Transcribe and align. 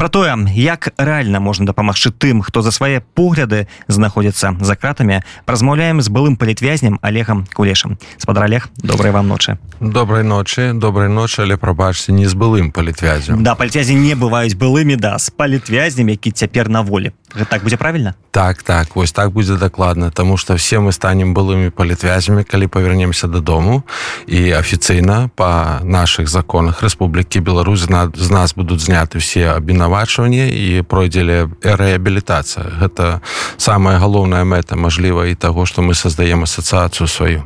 про 0.00 0.08
тое 0.08 0.32
як 0.56 0.94
рэальна 0.96 1.44
можна 1.44 1.66
дапамагчы 1.68 2.08
тым 2.08 2.40
хто 2.40 2.62
за 2.62 2.72
свае 2.72 3.04
погляды 3.12 3.68
знаходзіцца 3.84 4.56
за 4.56 4.74
кратамі. 4.74 5.20
Размаўляем 5.44 6.00
з 6.00 6.08
былым 6.08 6.40
палітвязнем 6.40 6.96
олегам 7.02 7.44
кулешам 7.52 7.98
спадар 8.16 8.44
олег 8.44 8.70
добрай 8.80 9.12
вам 9.12 9.28
ночы. 9.28 9.58
Добрай 9.78 10.24
ночы 10.24 10.72
добрай 10.72 11.12
ночы 11.12 11.42
але 11.42 11.60
прабачце 11.60 12.16
не 12.16 12.24
з 12.24 12.32
былым 12.32 12.72
палітвязем 12.72 13.44
да 13.44 13.52
пальцязі 13.54 13.92
не 13.92 14.16
бываюць 14.16 14.56
былымі 14.56 14.96
да 14.96 15.18
з 15.18 15.28
палітвязнем 15.28 16.08
які 16.08 16.30
цяпер 16.32 16.70
на 16.70 16.80
волі. 16.80 17.12
Так 17.50 17.62
будзе 17.62 17.76
правильно 17.76 18.14
так 18.30 18.62
так 18.62 18.96
вось 18.96 19.12
так 19.12 19.32
будзе 19.32 19.56
дакладна 19.56 20.10
тому 20.10 20.38
что 20.38 20.54
все 20.54 20.80
мы 20.80 20.92
станем 20.92 21.34
былымі 21.34 21.68
палітвязямі 21.68 22.44
калі 22.44 22.66
павернемся 22.72 23.28
дадому. 23.28 23.82
І 24.26 24.52
афіцыйна 24.52 25.28
по 25.34 25.80
наших 25.84 26.28
законах 26.28 26.82
Рэспублікі 26.82 27.40
Беларусь 27.40 27.84
з 28.14 28.30
нас 28.30 28.54
будуць 28.54 28.80
зняты 28.80 29.18
все 29.18 29.52
абвінавачванні 29.90 30.48
і 30.48 30.82
пройдзелі 30.82 31.50
рэабілітацыя. 31.62 32.78
Гэта 32.78 33.20
самая 33.58 33.98
галоўная 33.98 34.46
мэта 34.46 34.78
мажліва 34.78 35.26
і 35.26 35.34
таго 35.34 35.66
што 35.66 35.82
мы 35.82 35.94
создаем 35.94 36.46
асацыяцыю 36.46 37.10
сваю 37.10 37.42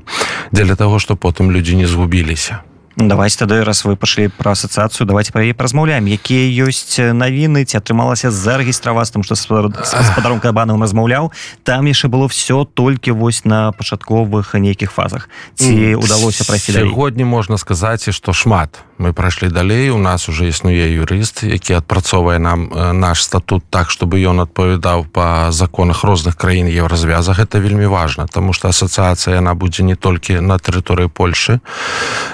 дзеля 0.53 0.77
таго 0.77 0.99
што 1.01 1.17
потым 1.17 1.51
людзі 1.51 1.77
не 1.77 1.87
згубіліся. 1.87 2.61
Давайте 2.97 3.43
тады 3.43 3.65
раз 3.65 3.83
вы 3.85 3.97
пашлі 3.97 4.29
пра 4.29 4.53
асацыяцыю 4.53 5.09
давайте 5.09 5.33
пра 5.33 5.43
яе 5.43 5.57
размаўляем 5.57 6.07
якія 6.07 6.69
ёсць 6.69 7.01
навіны 7.01 7.65
ці 7.65 7.81
атрымалася 7.81 8.31
зарэгістраваць 8.31 9.11
там 9.11 9.25
што 9.25 9.35
гаспадаром 9.35 10.39
кабанам 10.39 10.83
размаўляў. 10.83 11.33
Там 11.65 11.89
яшчэ 11.89 12.13
было 12.13 12.29
все 12.29 12.69
толькі 12.69 13.17
вось 13.17 13.45
на 13.45 13.73
пачатковых 13.73 14.55
нейкіх 14.55 14.93
фазах. 14.93 15.29
Ці 15.57 15.97
удалося 15.97 16.45
прайсці 16.45 16.77
сягодні 16.77 17.25
можна 17.25 17.59
сказаць 17.59 18.13
што 18.13 18.37
шмат 18.37 18.85
мы 18.99 19.13
прайшлі 19.13 19.49
далей 19.49 19.91
у 19.91 19.99
нас 19.99 20.29
уже 20.29 20.49
існуе 20.49 20.87
юрыст 20.95 21.43
які 21.43 21.75
адпрацоўвае 21.75 22.39
нам 22.39 22.71
наш 23.01 23.23
статут 23.23 23.65
так 23.71 23.91
чтобы 23.91 24.23
ён 24.23 24.41
адпавядаў 24.41 25.07
по 25.13 25.51
законах 25.51 26.05
розных 26.05 26.37
краін 26.37 26.69
еўразвяза 26.69 27.33
гэта 27.33 27.59
вельмі 27.59 27.87
важно 27.87 28.27
тому 28.27 28.53
что 28.53 28.69
асацыяцыя 28.69 29.41
яна 29.41 29.55
будзе 29.55 29.83
не 29.83 29.97
толькі 29.97 30.41
на 30.41 30.59
тэрыторыі 30.59 31.09
Польшы 31.09 31.61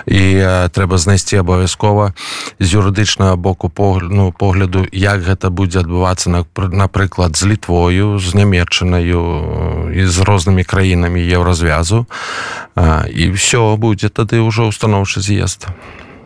і 0.07 0.23
трэба 0.73 0.99
знайсці 0.99 1.41
абавязкова 1.41 2.15
з 2.59 2.67
юрыдычнага 2.69 3.37
боку 3.37 3.69
погляд 3.69 4.11
ну 4.13 4.33
погляду 4.33 4.87
як 4.93 5.21
гэта 5.23 5.51
будзе 5.51 5.81
адбывацца 5.81 6.31
на 6.31 6.45
напрыклад 6.57 7.37
з 7.37 7.47
літвою 7.47 8.19
з 8.19 8.35
нямметчанаю 8.35 9.93
і 9.95 10.07
з 10.07 10.19
рознымі 10.21 10.65
краінамі 10.65 11.21
еўразвязу. 11.21 12.07
І 13.11 13.31
все 13.31 13.77
будзе 13.77 14.09
тады 14.09 14.41
ўжо 14.41 14.69
установчы 14.69 15.21
з'езд 15.21 15.69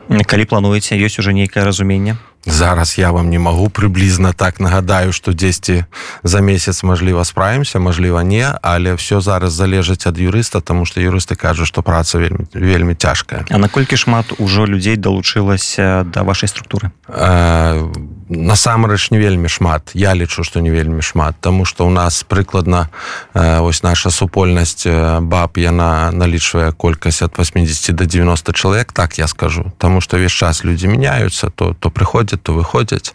калі 0.09 0.45
плануеце 0.45 0.97
ёсць 0.97 1.19
уже 1.19 1.33
нейкае 1.33 1.65
разуменне 1.65 2.17
зараз 2.47 2.99
я 2.99 3.13
вам 3.13 3.31
не 3.31 3.39
магу 3.39 3.69
прыблізна 3.69 4.33
так 4.33 4.61
нагадаю 4.61 5.13
што 5.13 5.33
дзесьці 5.33 5.85
за 6.23 6.41
месяц 6.41 6.83
мажліва 6.83 7.25
справімся 7.25 7.79
мажліва 7.79 8.23
не 8.23 8.53
але 8.63 8.95
все 8.95 9.21
зараз 9.21 9.53
залежыць 9.53 10.07
ад 10.07 10.19
юрыста 10.19 10.61
тому 10.61 10.85
что 10.85 11.01
юрысты 11.01 11.37
кажуць 11.37 11.67
што 11.67 11.83
праца 11.83 12.19
вельмі 12.19 12.45
вельмі 12.55 12.95
цяжкая 12.95 13.45
А 13.51 13.59
наколькі 13.59 13.97
шмат 13.97 14.33
ужо 14.39 14.67
людзей 14.67 14.97
далучылася 14.97 16.05
да 16.05 16.23
вашай 16.23 16.49
структуры? 16.49 16.93
Э, 17.09 17.89
насамрэч 18.29 19.11
не 19.11 19.19
вельмі 19.19 19.49
шмат. 19.49 19.91
Я 19.95 20.15
лічу 20.15 20.45
што 20.45 20.61
не 20.61 20.71
вельмі 20.71 21.03
шмат 21.03 21.37
тому 21.41 21.65
что 21.65 21.87
у 21.87 21.91
нас 21.91 22.25
прыкладна 22.25 22.89
э, 23.35 23.61
ось 23.61 23.83
наша 23.83 24.11
супольнасць 24.11 24.87
баб 25.21 25.57
яна 25.57 26.11
налічвае 26.13 26.73
колькасць 26.73 27.23
от 27.23 27.39
80 27.39 27.95
до 27.97 28.05
90 28.07 28.53
чалавек 28.53 28.93
так 28.93 29.19
я 29.19 29.27
скажу. 29.29 29.73
Тому 29.79 30.01
что 30.01 30.19
весь 30.19 30.33
час 30.33 30.65
людзі 30.65 30.89
мяняются 30.89 31.51
то 31.51 31.75
то 31.75 31.91
прыходзяць 31.91 32.43
то 32.43 32.53
выходзяць. 32.53 33.15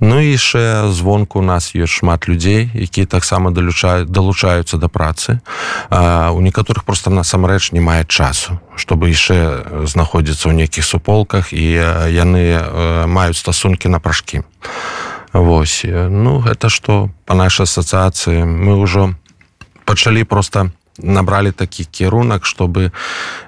Ну 0.00 0.20
і 0.20 0.32
яшчэ 0.32 0.88
звонку 0.90 1.38
у 1.38 1.42
нас 1.42 1.74
ёсць 1.74 2.00
шмат 2.00 2.28
людзей 2.28 2.70
які 2.74 3.04
таксама 3.04 3.50
далучаюць 3.50 4.08
далучаюцца 4.08 4.76
да 4.76 4.88
працы. 4.88 5.40
А, 5.90 6.30
у 6.30 6.40
некаторых 6.40 6.84
просто 6.84 7.10
насамрэч 7.10 7.72
не 7.72 7.80
мае 7.80 8.04
часу 8.04 8.60
чтобы 8.76 9.10
яшчэ 9.10 9.84
знаходзіцца 9.88 10.48
ў 10.48 10.64
нейкіх 10.64 10.84
суполках 10.84 11.52
і 11.52 11.64
яны 12.12 12.60
маюць 13.08 13.40
стасункі 13.40 13.88
на 13.88 13.98
прашкі 13.98 14.44
Вось. 15.36 15.84
Ну 15.84 16.40
гэта 16.40 16.72
што 16.72 17.10
по 17.28 17.34
нашай 17.36 17.68
асацыяцыі 17.68 18.48
мы 18.48 18.80
ўжо 18.80 19.12
пачалі 19.84 20.24
просто 20.24 20.72
набралі 20.98 21.52
такі 21.52 21.84
кірунак 21.84 22.46
чтобы 22.46 22.90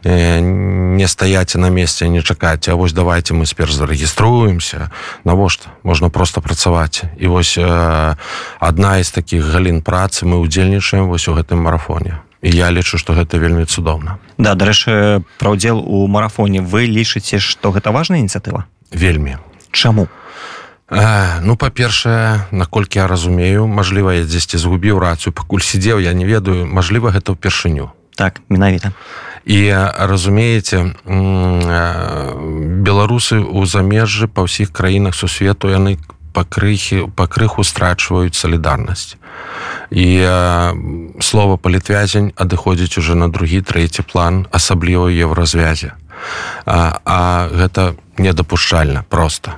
э, 0.05 0.41
не 0.41 1.09
стаяць 1.09 1.57
на 1.57 1.71
месте 1.71 2.09
не 2.09 2.23
чакаць 2.23 2.69
А 2.69 2.75
вось 2.75 2.93
давайте 2.93 3.33
мы 3.33 3.47
сперш 3.47 3.73
зарэгіструемся 3.73 4.91
навошта 5.25 5.71
можна 5.83 6.11
просто 6.11 6.41
працаваць. 6.41 7.03
І 7.17 7.27
вось 7.27 7.57
э, 7.59 8.17
одна 8.61 8.99
из 8.99 9.11
таких 9.11 9.45
галін 9.45 9.83
працы 9.83 10.27
мы 10.27 10.39
удзельнічаем 10.39 11.09
вось 11.09 11.29
у 11.29 11.35
гэтым 11.35 11.65
марафоне 11.65 12.21
і 12.43 12.51
я 12.51 12.71
лічу 12.71 12.99
что 12.99 13.15
гэта 13.15 13.39
вельмі 13.39 13.65
цудоўна. 13.65 14.19
Да 14.39 14.55
дарэчы 14.55 15.23
пра 15.39 15.51
удзел 15.51 15.79
у 15.81 16.07
марафоне 16.07 16.61
вы 16.61 16.87
лічыце 16.87 17.39
что 17.39 17.71
гэта 17.71 17.91
важная 17.93 18.21
ініцыятыва? 18.21 18.67
Вельмі. 18.91 19.39
Чаму? 19.73 20.09
У 20.09 20.09
Э, 20.91 21.41
ну 21.45 21.57
па-першае 21.57 22.49
наколькі 22.51 22.99
я 22.99 23.07
разумею 23.07 23.67
Мажліва 23.67 24.15
я 24.15 24.25
дзесьці 24.25 24.57
згубіў 24.57 24.97
рацыю 24.99 25.37
пакуль 25.37 25.61
сидзеў 25.61 26.01
я 26.01 26.17
не 26.17 26.25
ведаю 26.25 26.65
Мажліва 26.65 27.13
гэта 27.13 27.37
ўпершыню. 27.37 27.93
Так 28.17 28.41
менавіта. 28.49 28.97
І 29.45 29.69
разумееце 30.01 30.97
беларусы 32.89 33.37
ў 33.37 33.67
замежжы 33.69 34.33
па 34.33 34.49
ўсіх 34.49 34.73
краінах 34.73 35.13
сусвету 35.13 35.69
яны 35.69 36.01
пакрыхі 36.33 37.07
пакрыху 37.17 37.65
страчваюць 37.65 38.35
салідарнасць 38.35 39.17
і 39.91 40.09
слова 41.21 41.57
палітвязень 41.57 42.33
адыходзіць 42.37 42.99
уже 42.99 43.15
на 43.15 43.29
другі 43.29 43.63
трэці 43.63 44.03
план 44.03 44.47
асабліва 44.53 45.09
еўразвязе 45.13 45.95
а, 46.67 47.01
а 47.05 47.49
гэта 47.53 47.95
недапушчальна 48.19 49.05
просто 49.09 49.57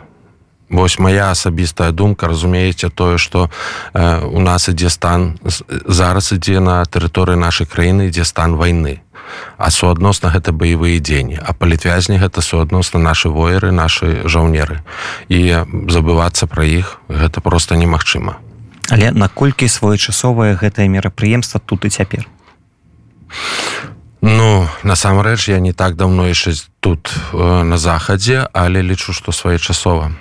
Вось 0.70 0.98
моя 0.98 1.30
асабістая 1.30 1.90
думка 1.90 2.28
разумееце 2.28 2.90
тое 2.90 3.18
что 3.18 3.50
э, 3.92 4.24
у 4.24 4.38
нас 4.38 4.68
ідзе 4.68 4.88
стан 4.88 5.38
зараз 5.86 6.32
ідзе 6.32 6.60
на 6.62 6.86
тэрыторыі 6.86 7.34
нашай 7.34 7.66
краіны 7.66 8.06
ідзе 8.06 8.24
стан 8.24 8.54
войны. 8.54 9.02
А 9.58 9.70
суадносна 9.70 10.30
гэта 10.30 10.54
баявыя 10.54 11.02
дзені 11.02 11.42
а 11.42 11.52
палітвязні 11.52 12.22
гэта 12.22 12.38
суадносна 12.38 13.02
наши 13.02 13.28
воеры 13.28 13.74
наши 13.74 14.22
жаўнеры 14.30 14.86
і 15.26 15.66
забывацца 15.90 16.46
пра 16.46 16.62
іх 16.62 17.02
гэта 17.10 17.42
просто 17.42 17.74
немагчыма. 17.74 18.38
Але 18.94 19.10
наколькі 19.10 19.66
своечасовае 19.66 20.54
гэтае 20.54 20.86
мерапрыемства 20.86 21.58
тут 21.58 21.84
і 21.84 21.90
цяпер? 21.90 22.30
Ну 24.22 24.70
насамрэч 24.86 25.50
я 25.50 25.58
не 25.58 25.72
так 25.74 25.96
давно 25.98 26.30
яшчэ 26.30 26.54
тут 26.78 27.10
э, 27.34 27.62
на 27.66 27.74
захадзе 27.74 28.46
але 28.54 28.86
лічу 28.86 29.10
што 29.10 29.34
своечасова 29.34 30.14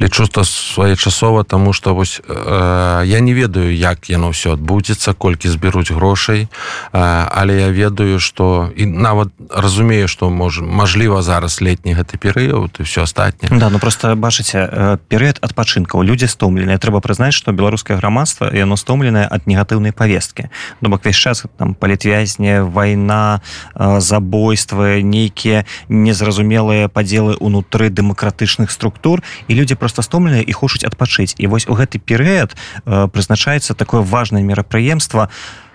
лічу 0.00 0.24
што 0.24 0.44
своечасова 0.44 1.44
тому 1.44 1.72
что 1.72 1.94
вось 1.94 2.20
э, 2.28 3.02
я 3.04 3.20
не 3.20 3.34
ведаю 3.34 3.74
як 3.74 4.10
яно 4.10 4.30
все 4.30 4.52
адбудзецца 4.52 5.14
колькі 5.14 5.48
зберуць 5.48 5.90
грошай 5.90 6.48
э, 6.48 6.48
але 6.92 7.60
я 7.60 7.70
ведаю 7.70 8.20
что 8.20 8.70
і 8.76 8.86
нават 8.86 9.28
разумею 9.50 10.08
что 10.08 10.30
можа 10.30 10.62
мажліва 10.62 11.22
зараз 11.22 11.60
летні 11.60 11.94
гэты 11.94 12.16
перыяд 12.16 12.80
і 12.80 12.82
все 12.82 13.02
астатняе. 13.02 13.58
Да 13.58 13.70
ну 13.70 13.78
просто 13.78 14.16
бачыце 14.16 14.98
перыяд 15.08 15.38
адпачынкаў 15.40 16.02
людзі 16.02 16.26
стомленыя. 16.26 16.78
Трэба 16.78 17.00
прызнаць 17.00 17.34
что 17.34 17.52
беларускае 17.52 17.98
грамадства 17.98 18.50
яно 18.54 18.76
стомленае 18.76 19.26
ад 19.28 19.46
негатыўнай 19.46 19.92
повесткі 19.92 20.48
ну 20.80 20.88
бок 20.88 21.04
весь 21.04 21.16
час 21.16 21.44
там 21.58 21.74
палітвязня 21.74 22.64
вайна 22.64 23.42
э, 23.74 24.00
забойствы 24.00 25.02
нейкія 25.02 25.64
незразумелыя 25.88 26.88
падзелы 26.88 27.36
унутры 27.36 27.90
дэмакратычных 27.90 28.70
структур 28.70 29.22
і 29.48 29.54
людзі 29.54 29.74
просто 29.74 30.02
стомленыя 30.02 30.42
і 30.42 30.52
хочуць 30.52 30.84
адпачыць. 30.84 31.34
І 31.38 31.46
вось 31.46 31.68
у 31.68 31.74
гэты 31.74 31.98
перыяд 31.98 32.56
э, 32.84 33.08
прызначаецца 33.08 33.74
такое 33.74 34.00
важное 34.00 34.42
мерапрыемства 34.42 35.28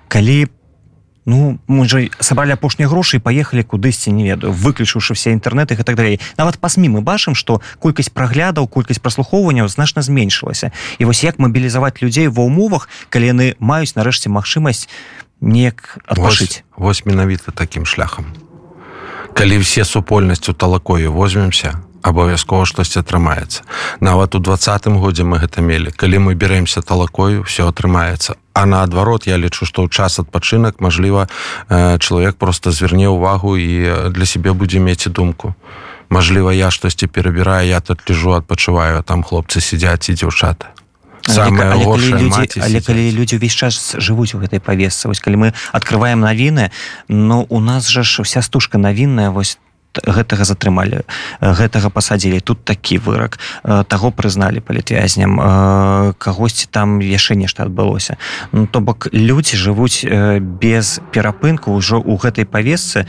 калі 0.08 0.48
ну 1.26 1.60
мы 1.68 1.90
же 1.90 2.10
сабралі 2.20 2.54
апошнія 2.54 2.88
грошы 2.88 3.20
паехалі 3.20 3.66
кудысьці 3.66 4.14
не 4.14 4.24
ведаю 4.30 4.54
выключыўшы 4.54 5.18
все 5.18 5.34
інтэрнеты 5.34 5.74
і 5.74 5.84
так 5.84 5.96
далей. 5.96 6.22
Нават 6.38 6.60
пасмі 6.60 6.90
мы 6.90 7.02
бачым 7.02 7.36
что 7.36 7.62
колькасць 7.80 8.10
праглядаў 8.10 8.68
колькасць 8.68 9.02
праслухоўванняў 9.02 9.68
значна 9.68 10.02
зменшылася. 10.02 10.72
І 11.00 11.06
вось 11.06 11.24
як 11.24 11.40
мабілізаваць 11.40 12.02
людзей 12.02 12.28
ва 12.28 12.46
ўмовах 12.46 12.88
калі 13.10 13.26
яны 13.26 13.56
маюць 13.60 13.98
нарэшце 13.98 14.30
магчымасць 14.30 14.88
неяк 15.42 15.98
адпашыць 16.06 16.64
вось 16.78 17.06
менавіта 17.06 17.52
таким 17.52 17.86
шляхам. 17.86 18.34
Калі 19.34 19.58
все 19.58 19.84
супольнасцю 19.84 20.54
талакою 20.54 21.12
возьмемся 21.12 21.82
абавязкова 22.06 22.66
штосьці 22.70 23.02
атрымаецца. 23.02 23.66
Нават 24.00 24.38
у 24.38 24.40
двадцатым 24.40 25.02
годзе 25.02 25.26
мы 25.26 25.42
гэта 25.42 25.66
мелі. 25.66 25.90
Калі 25.90 26.30
мы 26.30 26.38
беремся 26.38 26.86
талакою 26.86 27.42
все 27.44 27.66
атрымаецца. 27.66 28.38
А 28.54 28.66
наадварот 28.70 29.26
я 29.26 29.42
лічу 29.42 29.66
што 29.66 29.82
ў 29.82 29.90
час 29.90 30.22
адпачынак 30.22 30.78
мажліва 30.80 31.26
э, 31.26 31.98
чалавек 31.98 32.38
просто 32.38 32.70
зверне 32.72 33.10
ўвагу 33.10 33.58
і 33.58 34.14
для 34.14 34.26
сябе 34.30 34.54
будзе 34.54 34.80
мець 34.80 35.10
думку. 35.10 35.58
Мажліва 36.14 36.54
я 36.54 36.70
штосьці 36.70 37.10
перабіраю 37.10 37.68
я 37.68 37.82
тут 37.82 38.06
лежу 38.06 38.38
адпачываю 38.38 39.02
там 39.02 39.26
хлопцы 39.26 39.58
сядзяць 39.58 40.14
і 40.14 40.14
дзяўчаты 40.14 40.70
самое 41.26 41.72
але, 41.72 41.86
але, 41.86 41.86
калі 41.86 42.10
людзі, 42.22 42.62
але 42.62 42.82
калі 42.82 43.04
людзі 43.12 43.42
ўвесь 43.42 43.58
час 43.58 43.98
жывуць 43.98 44.38
у 44.38 44.42
гэтай 44.42 44.62
павесцы 44.62 45.10
вось 45.10 45.20
калі 45.20 45.42
мы 45.42 45.48
открываем 45.74 46.22
навіны 46.22 46.70
но 47.10 47.18
ну, 47.18 47.48
у 47.50 47.60
нас 47.60 47.90
жа 47.90 48.06
ж 48.06 48.22
вся 48.22 48.46
стужка 48.46 48.78
навінная 48.78 49.34
вось 49.34 49.58
гэтага 50.04 50.44
затрымалі 50.44 51.06
гэтага 51.42 51.90
пасадзілі. 51.90 52.40
Тут 52.40 52.66
такі 52.66 52.98
вырак. 52.98 53.40
Таго 53.64 54.12
прызналі 54.12 54.60
палітвязням. 54.60 56.14
Кагосьці 56.18 56.68
там 56.72 57.00
яшчэ 57.00 57.36
нешта 57.36 57.64
адбылося. 57.64 58.18
Ну 58.52 58.68
то 58.68 58.80
бок 58.80 59.08
людзі 59.12 59.58
жывуць 59.58 60.06
без 60.42 61.00
перапынку 61.12 61.76
ўжо 61.76 62.02
ў 62.02 62.18
гэтай 62.20 62.46
павесцы 62.46 63.06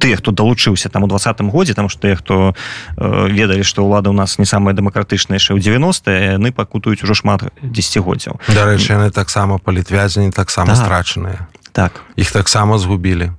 тыя 0.00 0.16
хто 0.16 0.32
далучыўся 0.32 0.88
там 0.88 1.04
у 1.04 1.08
двадцатым 1.08 1.50
годзе 1.50 1.74
там 1.74 1.88
што 1.92 2.08
хто 2.16 2.54
ведалі 2.96 3.62
што 3.62 3.84
ўлада 3.84 4.10
ў 4.10 4.16
нас 4.16 4.40
не 4.40 4.48
самая 4.48 4.72
дэмакратычная 4.72 5.36
яшчэ 5.36 5.54
ў 5.54 5.60
90 5.60 6.40
яны 6.40 6.50
пакутаюць 6.56 7.04
ужо 7.04 7.14
шмат 7.14 7.44
дзегоддзяў 7.60 8.40
дарэчы 8.48 8.96
яны 8.96 9.12
таксама 9.12 9.60
палітвязні 9.60 10.32
таксама 10.32 10.72
так. 10.72 10.80
страчаныя. 10.80 11.46
Так. 11.72 12.00
Іх 12.16 12.32
таксама 12.32 12.78
згубілі 12.78 13.32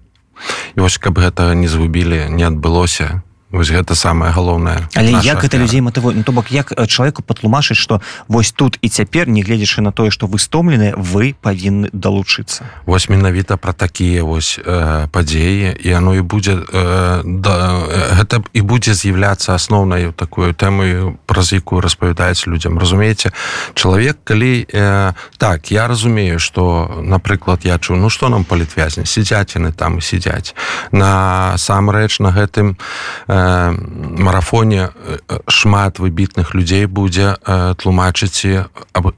і 0.76 0.80
вось 0.82 0.98
каб 0.98 1.20
гэтага 1.20 1.58
не 1.58 1.68
згубілі 1.68 2.28
не 2.30 2.48
адбылося 2.48 3.22
вось 3.52 3.70
гэта 3.70 3.96
самое 3.96 4.32
галоўнае 4.32 4.88
але 4.96 5.12
як 5.24 5.44
гэта 5.44 5.58
людзей 5.58 5.82
матыву 5.82 6.12
ну, 6.12 6.24
то 6.24 6.32
бок 6.32 6.52
як 6.52 6.72
чалавеку 6.88 7.22
патлумачыць 7.22 7.78
што 7.78 8.02
вось 8.28 8.52
тут 8.52 8.80
і 8.82 8.88
цяпер 8.88 9.28
не 9.28 9.44
гледзячы 9.44 9.82
на 9.82 9.92
тое 9.92 10.10
што 10.10 10.28
вы 10.28 10.40
стомлены 10.40 10.94
вы 10.96 11.36
павінны 11.36 11.90
далучыцца? 11.92 12.64
Вось 12.86 13.10
менавіта 13.10 13.58
пра 13.58 13.74
такія 13.74 14.24
вось 14.24 14.60
э, 14.60 15.08
падзеі 15.12 15.76
і 15.84 15.90
оно 15.94 16.16
і 16.16 16.22
будзе 16.22 16.64
э, 16.64 17.22
да, 17.26 17.56
гэта 18.16 18.44
і 18.54 18.62
будзе 18.62 18.94
з'яўляцца 18.96 19.56
асноўнай 19.56 20.12
такую 20.16 20.54
тэмаю 20.54 21.20
праз 21.28 21.52
якую 21.52 21.82
распавядаюць 21.82 22.48
людзям. 22.48 22.80
Разумееце 22.80 23.36
чалавек 23.74 24.18
калі 24.24 24.64
э, 24.64 25.14
так 25.38 25.72
я 25.72 25.88
разумею 25.88 26.40
что 26.40 26.88
напрыклад 27.04 27.68
я 27.68 27.80
чу 27.80 27.96
ну 27.96 28.10
что 28.10 28.30
нам 28.30 28.44
палітвязні 28.44 29.06
сядзяць 29.06 29.60
яны 29.60 29.74
там 29.76 30.00
і 30.00 30.02
сядзяць. 30.02 30.56
Насамрэч 30.92 32.20
на 32.24 32.32
гэтым 32.32 32.78
на 33.28 33.34
э, 33.34 33.41
марафоне 33.42 34.90
шмат 35.48 36.00
выбітных 36.00 36.54
людзей 36.54 36.86
будзе 36.86 37.38
тлумачыць 37.78 38.68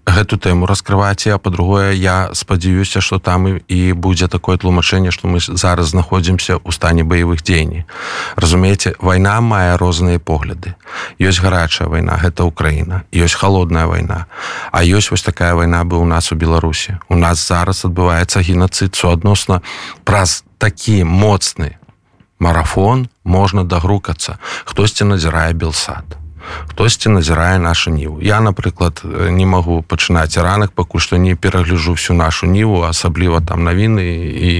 гэту 0.06 0.38
тэму 0.38 0.66
раскрываць. 0.66 1.28
А 1.28 1.38
по-другое 1.38 1.94
я 1.94 2.30
спадзяюся 2.34 3.02
что 3.02 3.20
там 3.20 3.48
і 3.48 3.94
будзе 3.94 4.28
такое 4.28 4.58
тлумачэнне 4.58 5.12
что 5.12 5.28
мы 5.28 5.40
зараз 5.40 5.94
знаходзімся 5.94 6.58
ў 6.58 6.72
стане 6.72 7.04
баявых 7.04 7.44
дзеяній 7.44 7.86
разумееце 8.36 8.96
вайна 9.00 9.42
мае 9.42 9.78
розныя 9.78 10.20
погляды. 10.20 10.76
Ёсць 11.20 11.42
гарачая 11.42 11.88
вайна 11.88 12.18
гэта 12.22 12.44
Украіна 12.44 13.04
ёсць 13.12 13.38
холодная 13.38 13.86
вайна. 13.86 14.26
А 14.72 14.84
ёсць 14.84 15.12
вось 15.12 15.24
такая 15.24 15.56
вайна 15.56 15.84
бы 15.84 15.98
у 15.98 16.06
нас 16.06 16.32
у 16.32 16.36
беларусі. 16.36 16.98
У 17.10 17.16
нас 17.16 17.48
зараз 17.48 17.86
адбываецца 17.86 18.42
геноцид 18.42 18.96
суадносна 18.96 19.62
праз 20.04 20.44
такі 20.58 21.04
моцны 21.04 21.78
марафон 22.44 23.08
можна 23.24 23.64
дагрукацца. 23.64 24.36
Хтосьці 24.68 25.08
назірае 25.08 25.54
белсад 25.54 26.20
хтосьці 26.70 27.10
назірае 27.10 27.60
нашу 27.60 27.92
ніву. 27.92 28.20
Я 28.22 28.42
напрыклад 28.42 29.02
не 29.04 29.46
магу 29.46 29.82
пачынаць 29.82 30.38
ранак 30.38 30.72
пакуль 30.72 31.00
што 31.00 31.18
не 31.18 31.36
перагляжу 31.36 31.96
всю 31.96 32.16
нашу 32.18 32.48
ніву 32.48 32.84
асабліва 32.84 33.42
там 33.42 33.64
навіны 33.64 34.04
і 34.28 34.52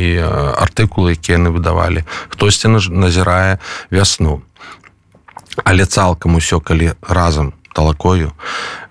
артыкулы 0.64 1.18
якія 1.18 1.38
яны 1.38 1.52
выдавалі. 1.52 2.04
Хтосьці 2.30 2.68
назірае 2.72 3.60
вясну. 3.92 4.42
Але 5.64 5.86
цалкам 5.86 6.36
усё 6.36 6.60
калі 6.60 6.94
разам 7.02 7.54
талакою 7.74 8.32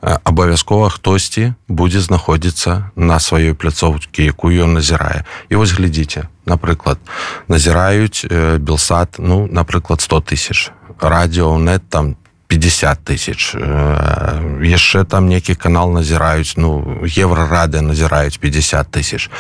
абавязкова 0.03 0.91
хтосьці 0.91 1.55
будзе 1.69 2.01
знаходзіцца 2.03 2.91
на 2.97 3.17
сваёй 3.23 3.55
пляцоўкі 3.55 4.27
якую 4.27 4.67
ён 4.67 4.75
назірае. 4.75 5.25
І 5.49 5.57
вось 5.57 5.73
глядзіце 5.73 6.27
напрыклад 6.45 6.99
назіраюць 7.49 8.27
белсад 8.59 9.17
ну 9.19 9.47
напрыклад 9.47 10.03
100 10.03 10.21
тысяч 10.21 10.71
радіо 11.01 11.59
нет 11.59 11.83
там 11.89 12.17
50 12.49 12.99
тысяч 13.05 13.55
яшчэ 14.61 15.05
там 15.05 15.29
некі 15.29 15.55
канал 15.55 15.95
назіраюць 15.95 16.59
ну 16.59 17.01
еврорады 17.07 17.81
назіраюць 17.81 18.37
50 18.37 18.91
тысяч. 18.91 19.31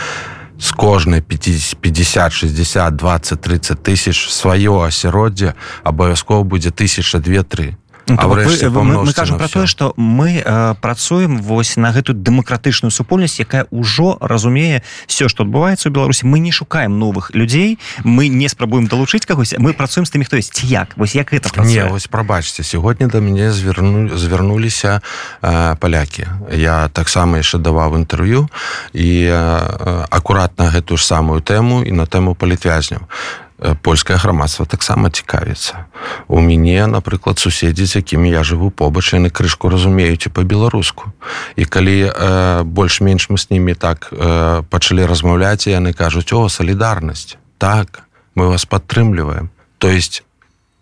З 0.62 0.70
кожнай 0.70 1.20
50 1.20 2.32
60 2.32 2.96
20 2.96 3.40
30 3.40 3.82
тысяч 3.82 4.30
сваё 4.30 4.86
асяроддзе 4.86 5.54
абавязкова 5.82 6.44
будзе 6.44 6.70
тысяча 6.70 7.18
две 7.18 7.42
три 7.42 7.74
Ну, 7.74 7.81
а 8.18 8.28
вы, 8.28 8.44
вы, 8.44 8.84
мы, 8.84 9.04
мы 9.04 9.12
кажам 9.12 9.38
про 9.38 9.48
тое 9.48 9.66
что 9.66 9.94
мы 9.96 10.42
э, 10.44 10.74
працуем 10.80 11.38
вось 11.42 11.76
на 11.76 11.92
гэтую 11.92 12.16
дэмакратычную 12.16 12.90
супольнасць 12.90 13.40
якая 13.40 13.66
ўжо 13.70 14.18
разумее 14.20 14.82
все 15.06 15.28
что 15.28 15.44
адбываецца 15.44 15.88
у 15.88 15.92
беларусі. 15.92 16.26
Мы 16.26 16.38
не 16.38 16.52
шукаем 16.52 16.98
новых 16.98 17.34
людзей 17.34 17.78
мы 18.04 18.28
не 18.28 18.48
спрабуем 18.48 18.86
далучыць 18.86 19.26
кагось 19.26 19.54
мы 19.58 19.72
працуем 19.72 20.06
з 20.06 20.10
тымі 20.10 20.24
хто 20.24 20.36
есть 20.36 20.64
як? 20.64 20.96
Вось 20.96 21.14
як 21.14 21.32
это 21.32 21.48
не 21.62 21.84
вось 21.86 22.06
прабачце 22.06 22.62
сегодня 22.62 23.08
да 23.08 23.20
мяне 23.20 23.52
зверну 23.52 24.16
звярнуліся 24.16 25.02
э, 25.42 25.76
палякі. 25.76 26.26
Я 26.50 26.88
таксама 26.88 27.38
яшчэ 27.38 27.58
даваў 27.58 27.96
інтэрв'ю 27.96 28.48
і 28.92 29.08
э, 29.28 30.06
акуратна 30.10 30.70
гэтую 30.70 30.98
ж 30.98 31.04
самую 31.06 31.40
тэму 31.40 31.82
і 31.84 31.92
на 31.92 32.06
тэму 32.06 32.34
палітвязняў 32.34 33.08
польскае 33.82 34.18
грамадства 34.18 34.66
таксама 34.66 35.10
цікавіцца 35.10 35.86
у 36.28 36.40
мяне 36.40 36.86
напрыклад 36.86 37.38
суседзі 37.38 37.86
з 37.86 38.02
якімі 38.02 38.30
я 38.30 38.42
жыву 38.42 38.70
побач 38.70 39.14
яны 39.14 39.30
крышку 39.30 39.70
разумеюць 39.70 40.26
і 40.26 40.34
по-беларуску 40.34 41.12
і 41.56 41.64
калі 41.64 42.10
э, 42.10 42.62
больш-менш 42.64 43.30
мы 43.30 43.38
з 43.38 43.50
німі 43.50 43.74
так 43.74 44.10
э, 44.10 44.62
пачалі 44.66 45.06
размаўляць 45.06 45.70
яны 45.70 45.94
кажуць 45.94 46.32
о 46.32 46.48
салідарнасць 46.48 47.38
так 47.58 48.02
мы 48.34 48.48
вас 48.48 48.66
падтрымліваем 48.66 49.50
то 49.78 49.88
есть 49.88 50.24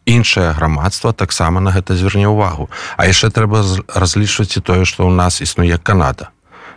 іншае 0.06 0.52
грамадства 0.52 1.12
таксама 1.12 1.60
на 1.60 1.70
гэта 1.70 1.94
зверне 1.94 2.32
ўвагу 2.32 2.70
а 2.96 3.04
яшчэ 3.04 3.28
трэба 3.28 3.60
разлічваць 3.92 4.56
і 4.56 4.64
тое 4.64 4.84
што 4.88 5.04
ў 5.04 5.12
нас 5.12 5.44
існуе 5.44 5.76
Канада 5.76 6.32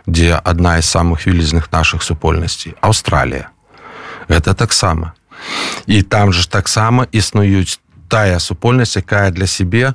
дзе 0.06 0.36
адна 0.36 0.76
з 0.80 0.84
самых 0.84 1.24
вялізных 1.24 1.72
наших 1.72 2.04
супольнасцей 2.04 2.76
Аўстралія 2.84 3.48
гэта 4.28 4.52
таксама 4.52 5.16
і 5.86 6.02
там 6.02 6.32
же 6.32 6.48
таксама 6.48 7.06
існуюць 7.12 7.80
тая 8.08 8.38
супольнасць 8.38 8.96
якая 8.96 9.30
для 9.30 9.46
сябе 9.46 9.94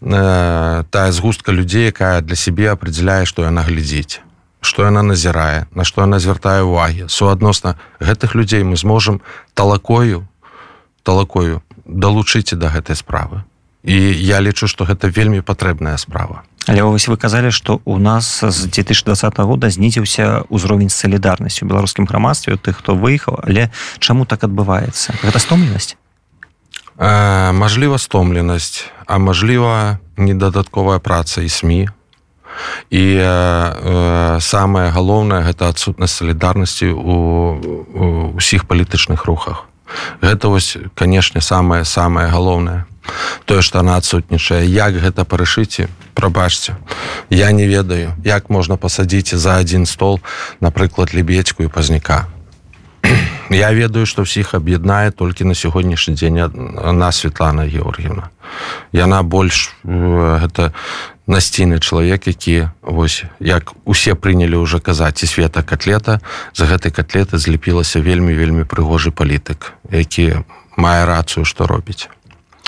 э, 0.00 0.84
тая 0.90 1.12
згустка 1.12 1.52
людзей 1.52 1.86
якая 1.86 2.20
для 2.20 2.36
сябе 2.36 2.70
определяе 2.70 3.24
што 3.24 3.42
яна 3.42 3.62
глядзіць 3.62 4.20
што 4.60 4.84
яна 4.84 5.02
назірае 5.02 5.66
на 5.74 5.84
што 5.84 6.02
яна 6.02 6.18
звяртае 6.18 6.62
увагі 6.62 7.08
суадносна 7.08 7.76
гэтых 8.00 8.34
людзей 8.34 8.62
мы 8.62 8.76
зможам 8.76 9.20
талакою 9.54 10.26
талакою 11.02 11.62
далучыце 11.86 12.56
да 12.58 12.68
гэтай 12.68 12.98
справы. 12.98 13.46
І 13.86 13.94
я 13.94 14.42
лічу 14.42 14.66
што 14.66 14.84
гэта 14.84 15.06
вельмі 15.06 15.40
патрэбная 15.40 15.96
справа 16.02 16.42
Але 16.66 16.82
вось 16.82 17.06
вы 17.06 17.16
казалі 17.16 17.54
што 17.54 17.80
у 17.84 17.98
нас 17.98 18.42
з 18.42 18.66
2020 18.66 19.38
года 19.38 19.70
знізіўся 19.70 20.42
ўзровень 20.50 20.90
салідарнасці 20.90 21.62
у 21.62 21.68
беларускім 21.70 22.10
грамадстве 22.10 22.58
тых 22.58 22.82
хто 22.82 22.98
выехаў. 22.98 23.38
Але 23.46 23.70
чаму 23.98 24.26
так 24.26 24.42
адбываецца? 24.42 25.14
Гэта 25.22 25.38
стомленасць? 25.38 25.94
Э, 26.98 27.52
Мажліва 27.52 27.98
стомленасць 27.98 28.90
а 29.06 29.18
мажліва 29.18 29.98
недадатковая 30.16 30.98
праца 30.98 31.42
і 31.42 31.48
сМ 31.48 31.70
і. 31.70 31.86
Э, 32.90 33.22
э, 33.22 34.40
самае 34.40 34.90
галоўнае 34.90 35.46
гэта 35.46 35.68
адсутнасць 35.70 36.18
салідарнасці 36.18 36.90
у 36.90 37.14
усіх 38.34 38.66
палітычных 38.66 39.24
рухах. 39.24 39.70
Гэта 40.18 40.48
вось 40.48 40.76
канешне 40.94 41.40
самае 41.40 41.84
самае 41.84 42.26
галоўнае 42.26 42.84
тое 43.44 43.62
што 43.62 43.80
она 43.80 43.96
адсутнічае 43.96 44.64
як 44.66 44.96
гэта 44.98 45.24
парашыце? 45.24 45.88
Прабачце. 46.14 46.76
Я 47.30 47.52
не 47.52 47.66
ведаю 47.66 48.14
як 48.24 48.50
можна 48.50 48.76
пасадзіць 48.76 49.34
за 49.34 49.58
адзін 49.58 49.86
стол 49.86 50.20
напрыклад 50.60 51.14
лебедзьку 51.14 51.62
і 51.62 51.68
пазняка. 51.68 52.26
Я 53.50 53.70
ведаю 53.70 54.06
што 54.06 54.26
ўсіх 54.26 54.54
аб'яднае 54.54 55.10
толькі 55.14 55.46
на 55.46 55.54
сягоднішні 55.54 56.14
дзень 56.18 56.50
на 56.98 57.12
Светлана 57.12 57.62
Георгіевна. 57.62 58.30
Яна 58.92 59.22
больш 59.22 59.70
гэта 59.84 60.72
насційны 61.26 61.78
чалавек 61.78 62.26
які 62.26 62.68
вось 62.82 63.24
як 63.40 63.74
усе 63.84 64.14
прынялі 64.14 64.62
ўжо 64.62 64.78
казаць 64.80 65.22
і 65.22 65.26
света 65.26 65.62
котлета 65.62 66.20
за 66.54 66.70
гэтай 66.70 66.94
котлеты 66.94 67.38
зліпілася 67.38 68.00
вельмі 68.00 68.34
вельмі 68.34 68.62
прыгожы 68.62 69.10
палітык 69.10 69.74
які 69.90 70.46
мае 70.78 71.02
рацыю 71.06 71.44
што 71.44 71.66
робіць 71.66 72.08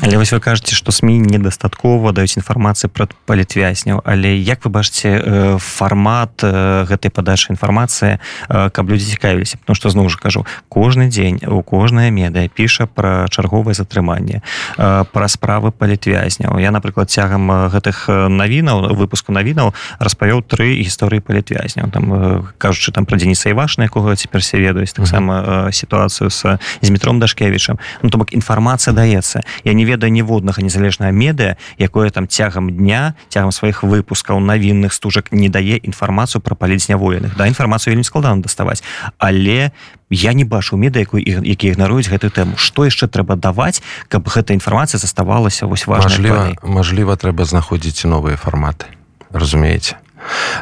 Але 0.00 0.16
вось 0.16 0.30
вы 0.30 0.38
кажаце 0.38 0.78
што 0.78 0.94
сМ 0.94 1.26
недастаткова 1.26 2.14
даюць 2.14 2.38
інфармацыі 2.38 2.86
пра 2.86 3.10
палітвязняў. 3.26 3.98
Але 4.06 4.38
як 4.38 4.62
вы 4.62 4.70
бачыце 4.70 5.10
э, 5.10 5.58
фармат 5.58 6.38
э, 6.46 6.86
гэтай 6.86 7.10
падачы 7.10 7.50
інфармацыі 7.50 8.22
э, 8.22 8.70
каб 8.70 8.84
людзі 8.86 9.10
цікавіліся? 9.18 9.58
Потому 9.58 9.74
што 9.74 9.90
зноў 9.90 10.06
жа 10.06 10.22
кажу 10.22 10.46
кожны 10.70 11.10
дзень 11.10 11.42
у 11.50 11.66
кожнае 11.66 12.14
медыа 12.14 12.46
піша 12.46 12.86
пра 12.86 13.26
чарговае 13.26 13.74
затрыманне 13.74 14.46
пра 14.76 15.26
справы 15.26 15.74
палітвязняў. 15.74 16.62
Я 16.62 16.70
напрыклад 16.70 17.10
цягам 17.10 17.50
гэтых 17.74 18.06
навінаў 18.30 18.94
выпуску 18.94 19.34
навінаў 19.34 19.74
распавёў 19.98 20.46
тры 20.46 20.78
гісторыі 20.78 21.18
палітвязняў. 21.26 21.90
Там 21.90 22.46
кажучы 22.62 22.94
там 22.94 23.02
пра 23.02 23.18
дзеніса 23.18 23.50
івашна 23.50 23.90
якога 23.90 24.14
цяпер 24.14 24.46
се 24.46 24.62
ведаюць 24.62 24.94
таксама 24.94 25.74
сітуацыю 25.74 26.30
з 26.30 26.62
з 26.86 26.88
метром 26.90 27.18
дашкевічам. 27.18 27.82
Ну 28.02 28.10
то 28.14 28.18
бок 28.18 28.30
інфармацыя 28.30 28.94
даецца. 28.94 29.42
Я 29.64 29.74
не 29.74 29.87
ведае 29.88 30.12
ніводнага 30.12 30.60
незалежнага 30.60 31.12
медыа 31.12 31.56
якое 31.80 32.12
там 32.12 32.28
цягам 32.28 32.68
дня 32.68 33.16
цягам 33.32 33.52
сваіх 33.52 33.80
выпускаў 33.82 34.40
навінных 34.44 34.92
стужак 34.92 35.32
не 35.32 35.48
дае 35.48 35.80
інфармацыю 35.80 36.44
пра 36.44 36.52
паліцнявоеных 36.52 37.36
да 37.40 37.48
інфармацыю 37.48 37.96
вельмі 37.96 38.04
складана 38.04 38.44
даставаць. 38.44 38.84
Але 39.16 39.72
я 40.10 40.32
не 40.32 40.44
бачу 40.44 40.76
меда 40.76 41.00
якую 41.00 41.24
які 41.24 41.72
ігнаруюць 41.72 42.08
гэтую 42.08 42.30
тэму. 42.30 42.60
Што 42.60 42.84
яшчэ 42.84 43.08
трэба 43.08 43.36
даваць 43.40 43.80
каб 44.08 44.28
гэта 44.28 44.52
інфармацыя 44.52 45.00
заставалася 45.00 45.66
вось 45.66 45.86
важліва 45.86 46.52
Мажліва 46.62 47.16
трэба 47.16 47.44
знаходзіць 47.44 48.04
новыя 48.04 48.36
фарматы 48.36 48.92
разумееце 49.32 49.96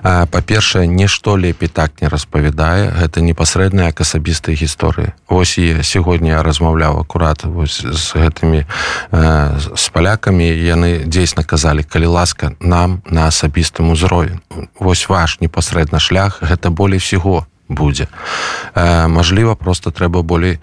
па-першае 0.02 0.86
нішто 0.86 1.36
лепей 1.36 1.68
так 1.68 2.00
не 2.00 2.08
распавядае. 2.08 2.90
Гэта 2.90 3.20
непасрэдна 3.20 3.90
як 3.90 4.00
асабістыя 4.00 4.56
гісторыі. 4.56 5.12
Ось 5.28 5.58
і 5.58 5.82
сягоння 5.82 6.42
размаўляў 6.42 7.00
акурат 7.00 7.44
вось 7.44 7.80
з 7.82 8.06
гэтымі 8.14 8.64
з 9.56 9.84
палякамі 9.92 10.46
яны 10.46 11.04
дзейсна 11.06 11.44
казалі 11.44 11.82
калі 11.82 12.06
ласка 12.06 12.52
нам 12.60 13.02
на 13.06 13.26
асабістым 13.28 13.90
узровень 13.90 14.40
вось 14.78 15.08
ваш 15.08 15.40
непасрэдна 15.40 15.98
шлях 15.98 16.42
гэта 16.42 16.70
болей 16.70 16.98
всего 16.98 17.46
будзе. 17.68 18.06
Мажліва 19.08 19.54
просто 19.54 19.90
трэба 19.90 20.22
болей 20.22 20.58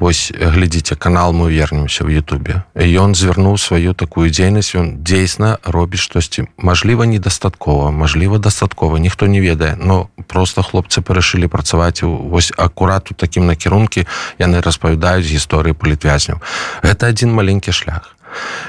Вось 0.00 0.32
глядзіце 0.34 0.96
канал 0.96 1.32
мы 1.32 1.52
вернемся 1.52 2.04
в 2.04 2.08
Ютубе. 2.08 2.64
Ён 2.74 3.14
звярнуў 3.14 3.58
сваю 3.58 3.94
такую 3.94 4.30
дзейнасць 4.30 4.74
ён 4.74 5.04
дзейсна 5.04 5.58
робіць 5.62 6.02
штосьці. 6.02 6.50
Мажліва 6.58 7.06
недастаткова 7.06 7.90
мажліва 7.90 8.38
дастаткова 8.38 8.98
ніхто 8.98 9.26
не 9.26 9.40
ведае. 9.40 9.76
Но 9.78 10.10
просто 10.26 10.62
хлопцы 10.62 11.00
парашылі 11.00 11.46
працаваць 11.46 12.02
вось 12.02 12.52
акурат 12.56 13.10
у 13.10 13.14
такім 13.14 13.46
накірункі 13.46 14.06
яны 14.38 14.60
распавядаюць 14.60 15.30
гісторыі 15.30 15.78
палітвязняў. 15.78 16.42
Гэта 16.82 17.14
адзін 17.14 17.30
маленькі 17.30 17.72
шлях. 17.72 18.16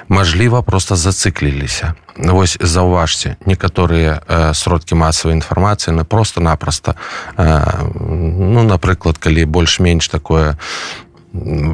Мажліва 0.10 0.62
просто 0.62 0.96
зацыкліліся. 0.96 1.94
Вось 2.18 2.58
заўважце 2.62 3.36
некаторыя 3.46 4.22
э, 4.22 4.54
сродкі 4.54 4.96
масавай 4.96 5.36
інфармацыі 5.36 5.92
на 5.92 6.06
просто-напросто 6.06 6.96
э, 7.36 7.66
ну 7.92 8.64
напрыклад 8.64 9.18
калі 9.18 9.46
больш-менш 9.46 10.08
такое 10.08 10.56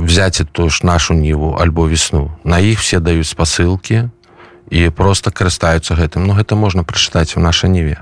взять 0.05 0.41
ту 0.51 0.69
ж 0.69 0.85
нашу 0.85 1.13
ніву 1.13 1.57
альбо 1.59 1.87
весну. 1.87 2.31
На 2.43 2.59
іх 2.59 2.79
все 2.79 2.99
даюць 2.99 3.29
спасылкі 3.29 4.09
і 4.71 4.89
просто 4.89 5.31
карыстаюцца 5.31 5.95
гэтым 5.95 6.25
Ну 6.25 6.33
гэта 6.33 6.55
можна 6.55 6.83
прачытаць 6.83 7.37
у 7.37 7.39
нашай 7.39 7.69
ніве 7.69 8.01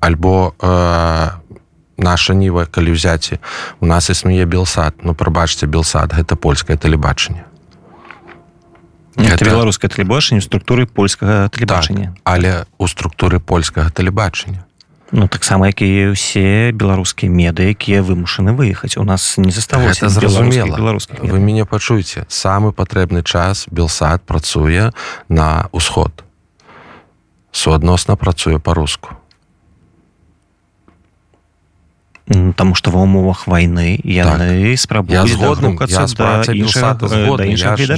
альбо 0.00 0.54
э, 0.58 1.28
наша 1.98 2.32
ніва 2.34 2.64
калі 2.64 2.96
ўзяці 2.96 3.42
у 3.80 3.86
нас 3.86 4.08
існуе 4.08 4.46
белсад 4.46 4.94
ну 5.04 5.12
прабачце 5.14 5.66
белсад 5.66 6.14
гэта 6.16 6.36
польскае 6.36 6.78
тэлебачанне 6.80 7.44
это 9.18 9.44
беларускае 9.44 9.90
тэлебачанне 9.90 10.40
структуры 10.40 10.86
польскага 10.86 11.50
тэлебачання 11.52 12.16
так, 12.16 12.22
але 12.24 12.64
у 12.78 12.88
структуры 12.88 13.42
польскага 13.42 13.90
тэлебачання 13.90 14.64
Ну 15.12 15.26
таксама 15.26 15.66
як 15.66 15.82
і 15.82 16.14
ўсе 16.14 16.70
беларускія 16.70 17.26
меды 17.26 17.74
якія 17.74 18.02
вымушаны 18.06 18.54
выехаць 18.54 18.94
у 18.94 19.02
нас 19.02 19.38
не 19.38 19.50
засталося 19.50 20.08
зразумела 20.08 20.76
беларускіх 20.78 21.18
вы 21.18 21.42
мяне 21.42 21.66
пачуеце 21.66 22.26
самы 22.30 22.70
патрэбны 22.70 23.26
час 23.26 23.66
белсад 23.70 24.22
працуе 24.22 24.94
на 25.28 25.66
ўсход 25.74 26.22
суадносна 27.52 28.16
працуе 28.16 28.58
по-руску. 28.58 29.10
Таму 32.30 32.78
што 32.78 32.94
ва 32.94 33.02
ўмовах 33.02 33.50
вайны 33.50 33.98
яны 34.06 34.70
так. 34.70 34.78
спрабуюць 34.78 35.34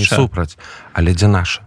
супраць 0.09 0.57
але 0.97 1.13
дзе 1.13 1.29
наша? 1.29 1.61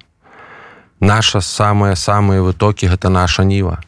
Наша 0.98 1.46
самыя 1.46 1.94
самыя 1.94 2.42
вытокі 2.42 2.90
гэта 2.90 3.14
наша 3.14 3.46
ніва 3.46 3.86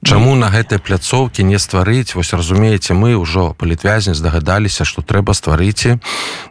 Чаму 0.00 0.32
на 0.34 0.48
гэтай 0.48 0.80
пляцоўкі 0.80 1.44
не 1.44 1.60
стварыць? 1.60 2.16
Вось 2.16 2.32
разумееце 2.32 2.96
мы 2.96 3.20
ўжо 3.20 3.52
палітвязні 3.52 4.16
здагадаліся 4.16 4.88
што 4.88 5.04
трэба 5.04 5.36
стварыце 5.36 6.00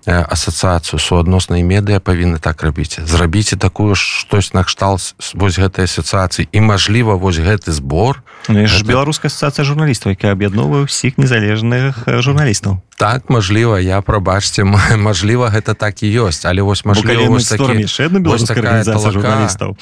асацыяцыю 0.05 1.01
суадноснай 1.01 1.65
медыа 1.65 1.97
павінны 1.97 2.37
так 2.37 2.61
рабіць. 2.61 3.01
Зрабіце 3.01 3.57
такую 3.57 3.97
штось 3.97 4.53
накшталт 4.53 5.17
вось 5.33 5.57
гэтай 5.57 5.89
асацыяцыі. 5.89 6.45
І 6.45 6.59
мажліва 6.61 7.17
вось 7.17 7.41
гэты 7.41 7.73
збор 7.73 8.21
гэта... 8.48 8.86
беларуская 8.88 9.29
асацыяцыя 9.29 9.65
журналістаў 9.65 10.15
якая 10.15 10.31
аб'ядновае 10.31 10.86
ўсіх 10.88 11.17
незалежных 11.17 12.08
журналістаў 12.08 12.79
так 13.00 13.29
мажліва 13.29 13.79
я 13.79 14.01
прабачце 14.01 14.63
мажліва 14.63 15.50
гэта 15.55 15.74
так 15.74 16.03
і 16.03 16.08
ёсць. 16.27 16.43
Але 16.43 16.62
вось 16.62 16.84
мажліва 16.84 17.31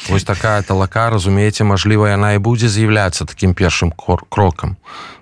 вось 0.10 0.24
такая 0.24 0.62
талака, 0.62 1.10
разумееце 1.10 1.64
мажліва 1.64 2.14
яна 2.14 2.34
і 2.34 2.40
будзе 2.40 2.70
з'яўляцца 2.70 3.26
таким 3.26 3.54
першым 3.58 3.92
крокам 4.30 4.78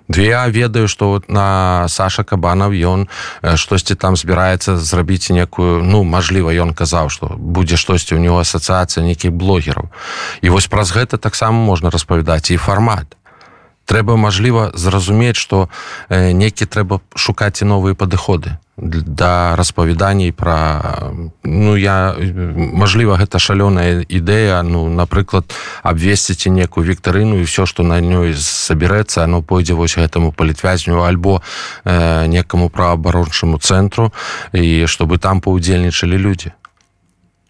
две 0.08 0.26
я 0.26 0.46
ведаю 0.48 0.88
что 0.88 1.08
вот 1.08 1.28
на 1.28 1.86
Саша 1.88 2.24
кабанов 2.24 2.72
ён 2.72 3.08
штосьці 3.42 3.94
там 3.94 4.16
збіраецца 4.16 4.76
зрабіць 4.76 5.30
некую 5.30 5.82
ну 5.82 6.04
мажліва 6.04 6.52
ён 6.52 6.74
казаў 6.74 7.10
что 7.10 7.32
будзе 7.36 7.76
штосьці 7.76 8.14
у 8.14 8.18
него 8.18 8.38
асацыяцыя 8.38 9.02
нейкіх 9.02 9.32
блогераў 9.32 9.90
і 10.42 10.48
вось 10.48 10.68
праз 10.68 10.92
гэта 10.92 11.18
таксама 11.18 11.58
можна 11.58 11.90
распавядаць 11.90 12.50
і 12.50 12.56
фармат 12.56 13.16
трэба 13.86 14.16
мажліва 14.16 14.70
зразумець 14.74 15.38
что 15.38 15.68
некі 16.10 16.66
трэба 16.66 17.00
шукаць 17.14 17.62
і 17.62 17.70
новыя 17.70 17.94
падыходы 17.94 18.58
да 18.76 19.56
распавяданій 19.56 20.32
пра 20.32 21.12
ну 21.44 21.76
я 21.80 22.14
мажліва 22.76 23.16
гэта 23.16 23.40
шалёная 23.40 24.04
ідэя 24.04 24.60
ну 24.62 24.90
напрыклад 24.92 25.48
абвесціце 25.82 26.50
некую 26.50 26.84
віктарыну 26.84 27.40
і 27.40 27.48
все 27.48 27.64
что 27.64 27.82
на 27.82 27.96
ёй 28.02 28.34
сабярэцца 28.36 29.24
оно 29.24 29.40
пойдзе 29.40 29.72
вось 29.72 29.96
гэтаму 29.96 30.32
палітвязню 30.32 31.00
альбо 31.06 31.40
э, 31.84 32.26
некаму 32.26 32.68
праабарончаму 32.68 33.58
цэнтру 33.58 34.12
і 34.52 34.84
чтобы 34.84 35.16
там 35.16 35.40
паўдзельнічалі 35.40 36.18
людзі. 36.18 36.52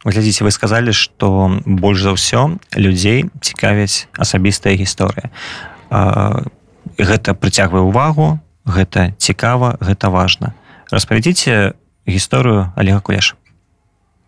Глядзіце 0.07 0.47
вы 0.47 0.55
сказалі 0.55 0.93
что 0.95 1.59
больш 1.67 2.07
за 2.07 2.15
ўсё 2.15 2.63
людзей 2.79 3.27
цікавяць 3.43 4.07
асабістая 4.15 4.79
гісторыя. 4.79 5.35
а 5.35 5.76
гэта 5.91 7.35
прыцягвае 7.35 7.83
ўвагу 7.83 8.39
гэта 8.67 9.15
цікава 9.19 9.77
гэта 9.81 10.11
важна. 10.11 10.55
Распавядзіце 10.91 11.75
гісторыю 12.07 12.73
олега 12.77 13.01
кулеш 13.01 13.35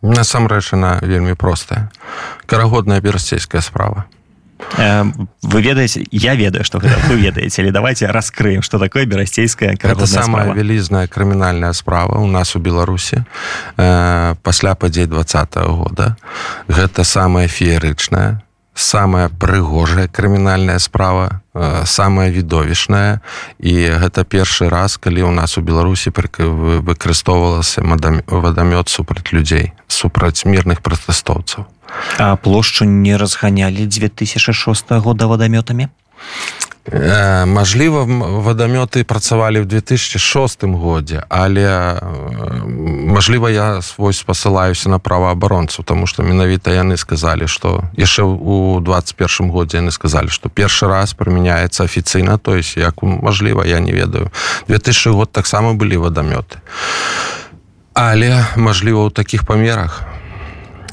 насамрэч 0.02 0.72
она 0.72 0.98
вельмі 1.02 1.34
простая. 1.34 1.90
Карагодная 2.46 3.00
берасцейская 3.00 3.60
справа. 3.60 4.06
Вы 4.76 5.62
ведаеце 5.62 6.04
я 6.10 6.34
ведаю 6.34 6.64
что 6.64 6.78
вы 6.78 6.88
ведаеце 7.14 7.62
или 7.62 7.70
давайте 7.70 8.06
раскрыем 8.06 8.62
что 8.62 8.78
такое 8.80 9.06
берасцейская 9.06 9.76
самая 10.06 10.52
вялізная 10.52 11.06
крымінальная 11.06 11.72
справа 11.72 12.18
у 12.18 12.26
нас 12.26 12.56
у 12.56 12.58
беларусі 12.58 13.24
э, 13.76 14.34
пасля 14.42 14.74
падзей 14.74 15.06
двадцатого 15.06 15.84
года. 15.84 16.16
Гэта 16.66 17.04
самая 17.04 17.46
феерычная 17.46 18.42
самая 18.78 19.28
прыгожая 19.28 20.06
крымінальная 20.06 20.78
справа 20.78 21.42
э, 21.54 21.82
самая 21.84 22.30
відовішная. 22.30 23.20
І 23.58 23.98
гэта 23.98 24.22
першы 24.22 24.70
раз 24.70 24.96
калі 24.96 25.26
ў 25.26 25.32
нас 25.34 25.58
у 25.58 25.62
беларусі 25.66 26.14
выкарыстоўвалася 26.14 27.82
вадамёт 27.82 28.88
супраць 28.88 29.34
людзей 29.34 29.74
супраць 29.88 30.46
мірных 30.46 30.78
пратэстоўцаў. 30.80 31.66
А 32.18 32.36
плошчу 32.36 32.84
не 32.84 33.16
разганялі 33.16 33.86
2006 33.86 34.90
года 35.02 35.26
вадамётамі? 35.26 35.90
Э, 35.90 36.67
мажліва 37.46 38.04
вадамёты 38.44 39.04
працавалі 39.04 39.60
ў 39.60 39.66
2006 39.68 40.64
годзе 40.64 41.24
але 41.28 41.68
э, 41.68 42.00
мажліва 43.12 43.50
я 43.50 43.82
свой 43.82 44.12
спасылаюся 44.12 44.88
на 44.88 44.98
праваабаронцу 44.98 45.82
тому 45.82 46.06
что 46.06 46.22
менавіта 46.22 46.70
яны 46.70 46.96
сказалі 46.96 47.46
что 47.46 47.84
яшчэ 47.96 48.22
у 48.24 48.80
21 48.80 49.50
годзе 49.50 49.78
яны 49.78 49.90
сказалі 49.90 50.28
что 50.28 50.48
першы 50.48 50.88
раз 50.88 51.12
прымяняецца 51.14 51.84
афіцыйна 51.84 52.38
то 52.38 52.56
есть 52.56 52.76
як 52.76 53.02
мажліва 53.02 53.66
я 53.66 53.80
не 53.80 53.92
ведаю. 53.92 54.30
2000 54.68 55.10
год 55.10 55.32
таксама 55.32 55.74
былі 55.74 55.96
вадамёты 55.96 56.58
але 57.92 58.46
мажліва 58.56 59.08
ў 59.08 59.12
такіх 59.12 59.44
памерах 59.44 60.04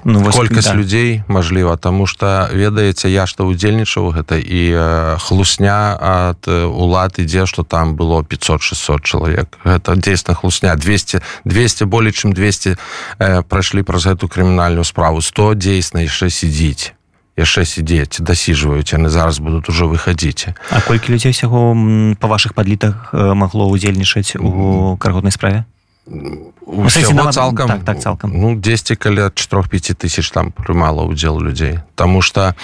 ну, 0.06 0.32
колькасць 0.32 0.70
да. 0.70 0.76
людзей 0.76 1.24
Мажліва 1.28 1.76
тому 1.78 2.06
что 2.08 2.48
ведаеце 2.54 3.10
я 3.10 3.26
что 3.26 3.50
удзельнічаў 3.50 4.14
гэта 4.14 4.38
і 4.38 5.18
хлусня 5.20 5.98
от 5.98 6.48
улад 6.48 7.18
ідзе 7.18 7.46
что 7.46 7.64
там 7.64 7.96
было 7.96 8.22
500-600 8.22 9.02
чалавек. 9.02 9.58
Это 9.66 9.96
дзейсна 9.96 10.34
хлусня. 10.34 10.76
200 10.76 11.22
200 11.46 11.84
болей 11.84 12.14
чым 12.14 12.34
200 12.34 12.78
э, 13.20 13.42
прайшлі 13.42 13.82
праз 13.82 14.06
гэту 14.06 14.30
крымінальную 14.30 14.86
справу. 14.86 15.22
100 15.22 15.56
дзейсна 15.56 16.06
яшчэ 16.06 16.30
сидзіць 16.30 16.94
яшчэ 17.36 17.66
сидзець 17.66 18.22
дасіжваюць 18.22 18.94
яны 18.94 19.10
зараз 19.10 19.44
будуць 19.44 19.68
ужо 19.68 19.92
выхадзіць. 19.92 20.56
А 20.72 20.80
колькі 20.82 21.12
людзей 21.12 21.36
усяго 21.36 21.76
па 22.20 22.28
ваших 22.28 22.54
падлітах 22.54 23.12
магло 23.12 23.68
удзельнічаць 23.68 24.38
у 24.40 24.96
карготнай 24.98 25.36
справе 25.36 25.66
усяго 26.66 27.32
цалкам 27.32 27.68
так, 27.68 27.84
так 27.84 28.00
цалкам 28.00 28.32
ну 28.34 28.56
10 28.56 29.00
каля 29.00 29.28
4-5 29.28 29.96
тысяч 29.96 30.30
там 30.32 30.52
прымала 30.52 31.02
удзел 31.02 31.40
людзей 31.40 31.80
Таму 31.96 32.22
что 32.22 32.56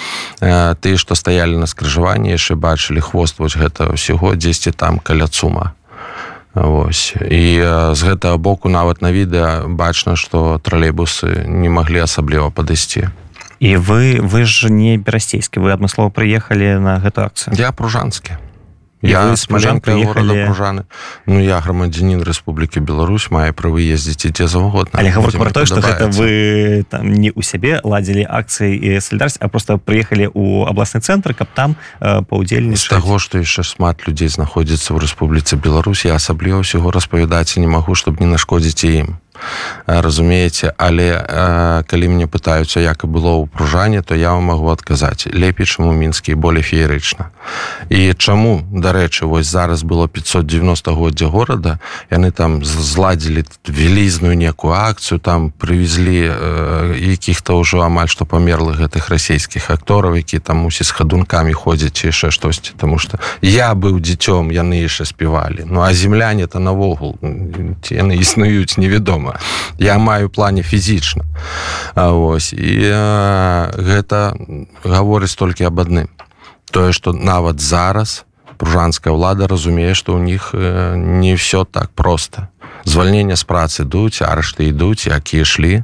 э, 0.41 0.75
ты 0.81 0.97
што 0.97 1.15
стаялі 1.15 1.57
на 1.57 1.65
скрыжаванні 1.65 2.29
яшчэ 2.31 2.55
бачылі 2.55 3.01
хвост 3.01 3.39
вось 3.39 3.57
гэта 3.57 3.89
ўсяго 3.93 4.35
10 4.35 4.77
там 4.77 4.99
каля 4.99 5.27
цума 5.27 5.73
Вось 6.53 7.15
і 7.15 7.57
э, 7.63 7.95
з 7.95 8.01
гэтага 8.03 8.37
боку 8.37 8.69
нават 8.69 9.01
на 9.01 9.11
відэа 9.11 9.71
бачна 9.71 10.15
што 10.15 10.59
тралейбусы 10.59 11.47
не 11.47 11.69
маглі 11.69 12.03
асабліва 12.03 12.51
падысці. 12.51 13.07
І 13.63 13.77
вы 13.77 14.19
вы 14.19 14.43
ж 14.43 14.67
не 14.67 14.97
берасцейскі 14.97 15.63
вы 15.63 15.71
адмыслова 15.71 16.11
прыехалі 16.11 16.75
на 16.83 16.99
гэту 16.99 17.23
акцыю. 17.23 17.55
Я 17.55 17.71
пружанскі 17.71 18.35
я 19.01 19.35
смаленка 19.35 19.91
ехали... 19.91 20.45
пружаны 20.45 20.83
Ну 21.25 21.39
я 21.39 21.59
грамадзянин 21.59 22.21
Рэспублікі 22.21 22.79
Беларусь 22.79 23.31
мае 23.31 23.51
правы 23.51 23.81
ездзіць 23.81 24.29
ідзе 24.29 24.47
заўгодна. 24.47 24.99
Але 24.99 25.09
гавор 25.09 25.31
про 25.31 25.51
то 25.51 25.65
что 25.65 25.81
гэта 25.81 26.07
вы 26.13 26.85
там 26.89 27.11
не 27.13 27.31
у 27.31 27.41
сябе 27.41 27.81
ладзілі 27.83 28.25
акцыі 28.29 28.77
і 28.77 29.01
салідарць 29.01 29.37
а 29.39 29.47
просто 29.47 29.77
прыехалі 29.77 30.29
у 30.33 30.65
абласны 30.65 31.01
цэнтр 31.01 31.33
каб 31.33 31.49
там 31.53 31.75
э, 31.99 32.21
паўдзельні 32.21 32.75
з 32.75 32.87
таго 32.87 33.19
што 33.19 33.41
яшчэ 33.41 33.63
шмат 33.63 34.05
людзей 34.07 34.29
знаходзіцца 34.29 34.93
ў 34.93 35.01
Рэспубліцы 35.01 35.57
Беларусь 35.57 36.05
я 36.05 36.15
асабліва 36.15 36.61
ўсяго 36.61 36.91
распавядаць 36.91 37.57
не 37.57 37.67
магу 37.67 37.95
чтобы 37.95 38.21
не 38.21 38.29
нашкодзіць 38.29 38.85
ім 38.85 39.17
разумееце 39.85 40.73
але 40.77 41.17
э, 41.17 41.83
калі 41.87 42.07
мне 42.07 42.27
пытаюцца 42.27 42.79
як 42.79 43.03
і 43.03 43.07
было 43.07 43.41
ў 43.41 43.47
пружане 43.47 44.01
то 44.01 44.15
я 44.15 44.33
вам 44.33 44.51
могу 44.53 44.69
адказаць 44.69 45.27
лепей 45.31 45.65
чым 45.65 45.89
у 45.89 45.93
мінскі 45.93 46.35
болей 46.35 46.63
феерычна 46.63 47.31
і 47.89 48.13
чаму 48.13 48.63
дарэчы 48.71 49.25
вось 49.25 49.47
зараз 49.47 49.83
было 49.83 50.07
590годдзя 50.07 51.27
горада 51.27 51.79
яны 52.11 52.31
там 52.31 52.63
зладзілі 52.63 53.43
вялізную 53.67 54.37
некую 54.37 54.73
акцыю 54.73 55.19
там 55.19 55.51
прывезлі 55.51 56.29
э, 56.29 56.95
якіх-то 56.97 57.57
ўжо 57.59 57.81
амаль 57.81 58.07
што 58.07 58.25
памерлых 58.25 58.77
гэтых 58.79 59.09
расійскіх 59.09 59.71
актораў 59.71 60.15
які 60.15 60.39
там 60.39 60.65
мусіць 60.67 60.87
з 60.87 60.97
хадункамі 60.97 61.53
ходзяць 61.53 62.05
яшчэ 62.05 62.31
штосьці 62.31 62.73
тому 62.77 62.99
что 62.99 63.19
я 63.41 63.73
быў 63.73 63.99
дзіцём 63.99 64.51
яны 64.51 64.81
яшчэ 64.85 65.05
спявалі 65.05 65.65
ну 65.65 65.81
а 65.81 65.93
земляне 65.93 66.47
то 66.47 66.59
навогул 66.59 67.17
яны 67.89 68.17
існуюць 68.17 68.77
невядома 68.77 69.30
дома 69.31 69.39
я 69.77 69.97
маю 69.97 70.29
плане 70.29 70.63
фізічна. 70.63 71.23
Ось 71.95 72.53
і 72.53 72.81
э, 72.83 73.71
гэта 73.75 74.35
гаворыць 74.83 75.35
толькі 75.35 75.65
аб 75.65 75.79
адным. 75.79 76.07
Тое 76.71 76.93
што 76.93 77.13
нават 77.13 77.59
зараз 77.59 78.25
пружанская 78.57 79.13
ўлада 79.13 79.47
разумее 79.47 79.93
што 79.95 80.15
ў 80.15 80.21
них 80.21 80.53
не 80.53 81.35
все 81.35 81.65
так 81.65 81.89
просто 81.95 82.47
звальнення 82.85 83.35
з 83.35 83.43
працы 83.43 83.81
ідуць 83.83 84.21
арышты 84.21 84.69
ідуць 84.69 85.07
якія 85.07 85.43
ішлі. 85.43 85.83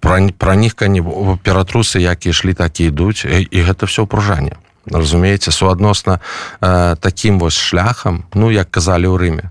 Пра, 0.00 0.20
пра 0.38 0.54
них 0.56 0.74
кані 0.74 1.02
ператрусы 1.42 2.00
якія 2.00 2.30
ішлі 2.30 2.54
так 2.54 2.80
і 2.80 2.88
ідуць. 2.88 3.24
І 3.26 3.58
гэта 3.62 3.86
все 3.86 4.06
пружанне 4.06 4.56
разумееце 4.86 5.50
суадносна 5.50 6.20
э, 6.60 6.96
таким 7.00 7.38
вось 7.38 7.58
шляхам 7.58 8.24
ну 8.34 8.50
як 8.50 8.70
казалі 8.70 9.10
ў 9.10 9.16
рыме 9.18 9.50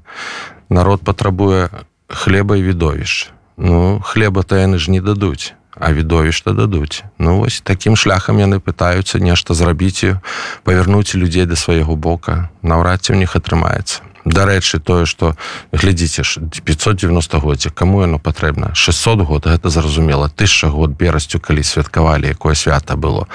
народ 0.70 1.04
патрабуе 1.04 1.70
хлеба 2.08 2.58
і 2.58 2.64
відовішча 2.64 3.32
ну 3.58 4.02
хлеба 4.04 4.44
то 4.44 4.56
яны 4.56 4.78
ж 4.78 4.92
не 4.92 5.02
дадуць 5.02 5.54
а 5.80 5.94
відовішта 5.94 6.52
дадуць 6.52 7.04
ну 7.20 7.40
вось 7.40 7.62
таким 7.62 7.96
шляхам 7.96 8.40
яны 8.40 8.60
пытаюцца 8.60 9.20
нешта 9.20 9.54
зрабіць 9.54 10.16
павярнуць 10.64 11.16
людзей 11.16 11.46
да 11.46 11.56
свайго 11.56 11.96
бока 11.96 12.50
наўрад 12.62 13.02
ці 13.02 13.14
у 13.14 13.16
них 13.16 13.36
атрымаецца 13.36 14.02
дарэчы 14.26 14.80
тое 14.80 15.06
что 15.06 15.36
глядзіце 15.72 16.24
ж 16.24 16.40
590годдзя 16.42 17.70
кому 17.70 18.02
яно 18.02 18.20
патрэбна 18.20 18.74
600 18.74 19.22
год 19.22 19.46
гэта 19.46 19.70
зразумела 19.70 20.30
тысяча 20.30 20.68
год 20.68 20.92
берасцю 20.98 21.40
калі 21.40 21.64
святкавалі 21.64 22.28
якое 22.28 22.56
свята 22.56 22.96
было 22.96 23.28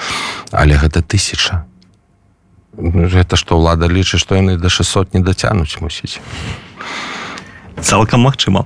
але 0.51 0.75
гэта 0.75 1.01
тысяча 1.01 1.65
гэта 2.77 3.35
што 3.35 3.57
ўлада 3.57 3.87
лічыць 3.87 4.19
што 4.19 4.35
яны 4.35 4.57
да 4.57 4.69
600 4.69 5.13
не 5.13 5.23
дацянуць 5.23 5.79
мусіць 5.79 6.19
цалкам 7.81 8.21
магчыма. 8.21 8.65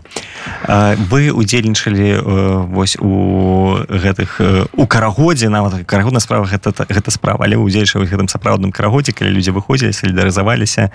Вы 1.09 1.31
удзельнічалі 1.31 2.21
вось 2.69 2.97
у 2.99 3.81
гэтых 3.89 4.39
у 4.73 4.85
карагодзе 4.87 5.49
нават 5.49 5.85
карагодна 5.85 6.19
справа 6.19 6.45
гэта 6.45 6.71
гэта 6.71 7.11
справа 7.11 7.45
але 7.45 7.55
удзельча 7.55 7.99
гэтым 7.99 8.27
сапраўдным 8.27 8.71
карагодзе 8.71 9.13
калі 9.13 9.33
людзі 9.35 9.51
выходзілі 9.55 9.93
салідарызаваліся 9.93 10.91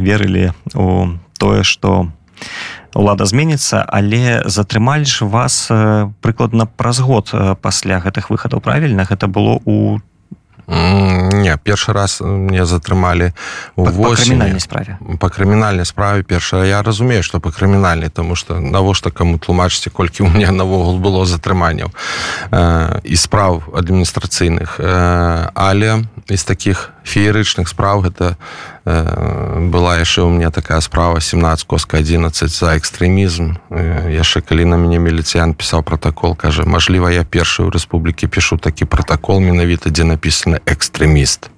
верылі 0.00 0.52
у 0.74 1.18
тое 1.38 1.62
што 1.62 2.08
лада 2.94 3.24
зменіцца 3.28 3.84
але 3.84 4.42
затрымалі 4.46 5.04
ж 5.04 5.24
вас 5.24 5.68
прыкладна 6.20 6.66
праз 6.66 7.00
год 7.00 7.30
пасля 7.60 8.00
гэтых 8.00 8.30
выхадаў 8.30 8.60
правільна? 8.60 9.04
Гэта 9.04 9.28
было 9.28 9.60
у 9.64 10.00
не 10.66 11.56
першы 11.62 11.92
раз 11.92 12.20
мне 12.20 12.66
затрымалі 12.66 13.32
у 13.76 13.86
крымінальнай 13.86 14.60
справе. 14.60 14.98
По 15.20 15.30
крымінальнай 15.30 15.86
справе 15.86 16.22
першая 16.22 16.66
я 16.66 16.82
разумею 16.82 17.22
что 17.22 17.40
по 17.40 17.52
крымінальнай 17.52 18.10
тому 18.10 18.34
что 18.34 18.60
навошта 18.60 19.10
каму 19.10 19.38
тлумачыце 19.38 19.90
колькі 19.90 20.22
у 20.22 20.28
меня 20.28 20.50
навогул 20.50 20.98
было 21.06 21.26
затрыманняў 21.26 21.90
э, 22.50 23.00
і 23.04 23.16
справ 23.16 23.62
адміністрацыйных 23.74 24.80
э, 24.80 25.50
але 25.54 26.04
из 26.28 26.44
таких 26.44 26.90
феерычных 27.04 27.68
справ 27.68 28.02
гэта 28.02 28.36
э, 28.36 28.75
была 28.86 29.98
яшчэ 29.98 30.22
у 30.22 30.30
меня 30.30 30.50
такая 30.50 30.80
справа 30.80 31.20
17 31.20 31.66
коска 31.66 31.96
11 31.98 32.50
за 32.50 32.76
экстрэмізм 32.78 33.58
э, 33.70 34.14
яшчэ 34.14 34.46
калі 34.46 34.64
на 34.64 34.76
мяне 34.78 35.02
міліцыян 35.02 35.58
пісаў 35.58 35.82
протокол 35.82 36.36
кажа 36.38 36.62
Мажліва 36.62 37.10
я 37.10 37.26
першы 37.26 37.66
ў 37.66 37.74
рэспублікі 37.74 38.30
пишу 38.30 38.62
такі 38.62 38.86
протокол 38.86 39.42
менавіта 39.42 39.90
дзе 39.90 40.06
написано 40.06 40.62
экстрэміст 40.70 41.50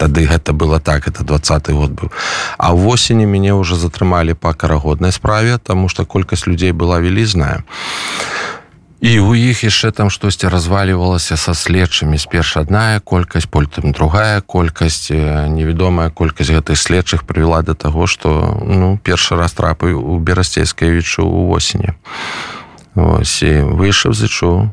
тады 0.00 0.24
гэта 0.24 0.56
было 0.56 0.80
так 0.80 1.04
это 1.04 1.20
двадцатый 1.20 1.76
год 1.76 1.92
быў. 1.92 2.08
А 2.56 2.72
восені 2.72 3.28
мяне 3.28 3.52
уже 3.52 3.76
затрымалі 3.76 4.32
по 4.32 4.54
карагоднай 4.54 5.12
справе 5.12 5.58
тому 5.58 5.88
что 5.92 6.06
колькасць 6.08 6.46
людзей 6.46 6.72
была 6.72 6.96
вялізная. 6.96 7.60
а 7.60 8.59
і 9.00 9.20
у 9.20 9.34
іх 9.34 9.64
яшчэ 9.64 9.90
там 9.96 10.10
штосьці 10.12 10.48
развалівалася 10.48 11.36
са 11.36 11.54
следчымі. 11.56 12.20
Сперш 12.20 12.56
адная 12.60 13.00
колькасць 13.00 13.48
потым 13.48 13.92
другая 13.96 14.40
колькасць. 14.44 15.10
Невядомая 15.10 16.10
колькасць 16.10 16.52
гэтых 16.52 16.76
следчых 16.76 17.24
прывяла 17.24 17.62
да 17.64 17.74
таго 17.74 18.06
што 18.06 18.60
ну 18.60 19.00
першы 19.00 19.36
раз 19.40 19.56
трапы 19.56 19.96
у 19.96 20.18
берасцейскавічу 20.18 21.24
у 21.24 21.48
восені. 21.48 21.96
І 22.96 23.50
выйшаў 23.64 24.12
зычу 24.12 24.68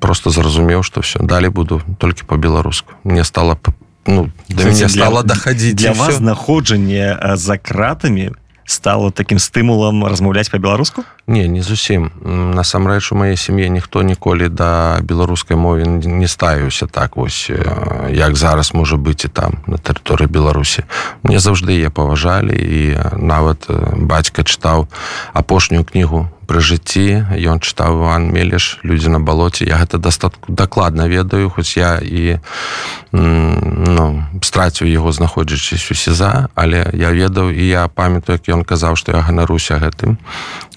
просто 0.00 0.30
зразумеў 0.30 0.82
што 0.82 1.00
все 1.00 1.18
далі 1.20 1.48
буду 1.48 1.82
толькі 1.98 2.24
по-беларуску 2.24 2.92
мне 3.04 3.24
стала 3.24 3.56
ну, 4.06 4.30
да 4.48 4.64
мяне 4.64 4.88
стала 4.88 5.22
дахадзіць 5.22 5.74
для 5.74 5.92
вас 5.92 6.16
знаходжанне 6.18 7.18
за 7.34 7.58
кратамі 7.58 8.32
стало 8.66 9.10
таким 9.10 9.38
стымулам 9.38 10.04
размаўляць 10.04 10.50
по-беларуску 10.50 11.04
не 11.26 11.48
не 11.48 11.62
зусім 11.62 12.10
насамрэч 12.24 13.12
у 13.12 13.16
маей 13.16 13.36
сям'е 13.36 13.68
ніхто 13.68 14.02
ніколі 14.02 14.48
да 14.48 15.00
беларускай 15.02 15.56
мове 15.56 15.84
не 15.86 16.28
ставіўся 16.28 16.86
так 16.86 17.16
вось 17.16 17.50
як 18.10 18.36
зараз 18.36 18.74
можа 18.74 18.96
быць 18.96 19.24
і 19.24 19.28
там 19.28 19.60
на 19.66 19.76
тэрыторыі 19.76 20.28
беларусі 20.28 20.84
мне 21.22 21.38
заўжды 21.38 21.76
я 21.80 21.90
паважалі 21.90 22.56
і 22.56 22.96
нават 23.16 23.68
бацька 23.96 24.42
чытаў 24.42 24.88
апошнюю 25.32 25.84
кнігу 25.84 26.28
пры 26.44 26.60
жыцці 26.60 27.24
ён 27.34 27.60
чытаў 27.60 28.00
Іван 28.00 28.28
мелеш 28.30 28.78
людзі 28.84 29.10
на 29.14 29.20
балоце 29.20 29.64
я 29.64 29.80
гэта 29.80 29.98
дастатку 29.98 30.52
дакладна 30.52 31.08
ведаю 31.08 31.50
хоць 31.50 31.76
я 31.76 31.98
і 31.98 32.38
ну, 33.12 34.24
страціў 34.42 34.88
яго 34.88 35.12
знаходзячись 35.12 35.90
у 35.90 35.94
сеза 35.94 36.48
але 36.54 36.86
я 36.92 37.10
ведаў 37.10 37.50
і 37.50 37.64
я 37.66 37.88
памятаю 37.88 38.38
як 38.38 38.48
ён 38.48 38.64
казаў 38.64 38.96
што 38.96 39.16
я 39.16 39.24
ганаруся 39.24 39.80
гэтым 39.80 40.18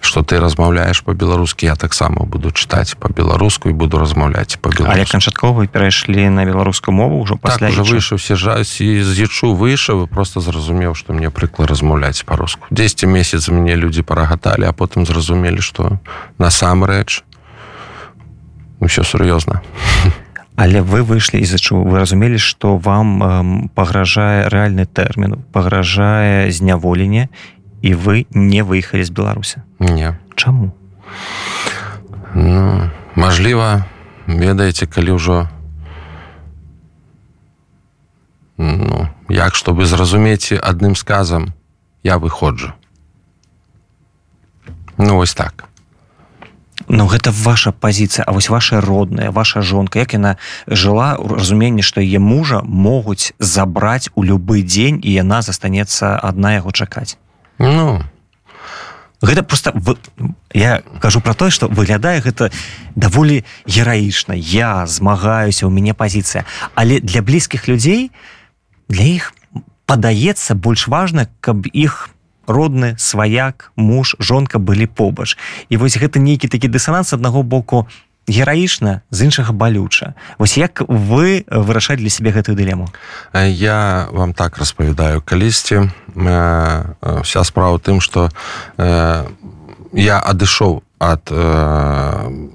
что 0.02 0.24
ты 0.24 0.40
размаўляешь 0.40 1.02
по-беларускі 1.02 1.66
я 1.66 1.76
таксама 1.76 2.26
буду 2.26 2.52
чытаць 2.52 2.96
по-беларуску 2.96 3.70
і 3.70 3.74
буду 3.74 4.00
размаўляць 4.00 4.58
по 4.62 4.72
але 4.86 5.06
канчаткова 5.06 5.68
перайшлі 5.68 6.30
на 6.30 6.46
беларускую 6.46 6.96
мову 6.96 7.24
ўжо 7.24 7.38
пасля 7.38 7.70
так, 7.70 7.86
выйшаў 7.86 8.20
сежаць 8.20 8.82
і 8.82 9.04
з'ячу 9.04 9.54
выйшаў 9.54 10.08
просто 10.08 10.40
зразумеў 10.40 10.96
что 10.96 11.14
мне 11.14 11.30
прыкла 11.30 11.68
размаўляць 11.68 12.24
по-руску 12.24 12.68
10 12.72 13.04
месяц 13.06 13.50
мне 13.50 13.76
людзі 13.76 14.02
парагаталі 14.02 14.66
а 14.66 14.74
потым 14.74 15.06
зразумелі 15.06 15.62
что 15.62 16.00
насамрэч 16.38 17.24
ўсё 18.80 19.04
сур'ёзна 19.04 19.62
але 20.58 20.82
вы 20.82 21.04
выйшлі 21.04 21.40
из-за 21.40 21.60
чего 21.60 21.84
вы 21.84 22.00
разумелі 22.00 22.38
что 22.38 22.78
вам 22.78 23.24
эм, 23.24 23.70
пагражае 23.70 24.50
рэальны 24.50 24.86
тэрмін 24.86 25.46
пагражае 25.54 26.52
зняволенне 26.52 27.30
і 27.88 27.96
вы 27.96 28.28
не 28.36 28.64
выехалі 28.68 29.04
з 29.08 29.12
беларуся 29.16 29.64
не. 29.80 30.12
Чаму 30.36 30.72
ну, 32.36 32.92
Мажліва 33.16 33.88
ведаеце 34.28 34.92
калі 34.92 35.16
ўжо 35.16 35.48
ну, 38.58 39.08
як 39.30 39.56
чтобы 39.56 39.88
зразумець 39.88 40.52
адным 40.52 40.96
сказам 40.96 41.54
я 42.04 42.18
выходжу. 42.18 42.74
Ну 44.98 45.16
вось 45.16 45.34
так. 45.34 45.66
Ну 46.88 47.08
гэта 47.08 47.32
ваша 47.32 47.72
пазіцыя 47.72 48.24
А 48.28 48.32
вось 48.32 48.50
ваша 48.50 48.82
родная 48.82 49.32
ваша 49.32 49.62
жонка 49.62 50.00
як 50.00 50.14
яна 50.14 50.38
жыла 50.68 51.16
у 51.16 51.28
разуменні 51.36 51.84
што 51.84 52.02
яе 52.02 52.20
мужа 52.20 52.62
могуць 52.64 53.34
забраць 53.40 54.10
у 54.16 54.24
любы 54.24 54.64
дзень 54.64 55.00
і 55.04 55.12
яна 55.12 55.42
застанецца 55.42 56.16
адна 56.16 56.54
яго 56.60 56.72
чакаць 56.72 57.18
Ну. 57.58 58.02
Гэта 59.22 59.42
просто 59.42 59.74
я 60.54 60.84
кажу 61.02 61.22
про 61.22 61.34
тое 61.34 61.50
что 61.50 61.68
выглядае 61.68 62.22
гэта 62.22 62.52
даволі 62.96 63.46
гераічна. 63.66 64.34
Я 64.38 64.86
змагаюся 64.86 65.66
у 65.66 65.70
мяне 65.70 65.94
пазіцыя. 65.94 66.46
Але 66.76 67.00
для 67.00 67.22
блізкіх 67.22 67.68
людзей 67.68 68.12
для 68.90 69.04
іх 69.04 69.34
падаецца 69.86 70.54
больш 70.54 70.88
важна 70.88 71.28
каб 71.42 71.66
іх 71.74 72.10
родны 72.48 72.96
сваяк 72.98 73.72
муж 73.76 74.16
жонка 74.20 74.60
былі 74.60 74.86
побач. 74.86 75.38
І 75.70 75.78
вось 75.78 75.98
гэта 75.98 76.20
нейкі 76.20 76.48
такі 76.48 76.68
дысананс 76.68 77.14
аднаго 77.14 77.44
боку 77.44 77.88
гераічна 78.28 79.02
з 79.12 79.24
іншага 79.24 79.54
балюча. 79.54 80.14
Вось 80.38 80.58
як 80.58 80.84
вы 80.88 81.48
вырашаць 81.48 81.98
для 81.98 82.10
сябе 82.10 82.32
гэтую 82.36 82.60
дылему? 82.60 82.92
Я 83.34 84.08
вам 84.12 84.34
так 84.34 84.58
распавядаю 84.58 85.22
калісьці. 85.22 85.90
Э, 86.18 87.22
вся 87.24 87.44
справа 87.44 87.80
тым 87.80 88.02
что 88.02 88.30
э, 88.78 89.26
я 89.94 90.20
адышоў 90.20 90.84
ад 91.00 91.30
э, 91.30 92.50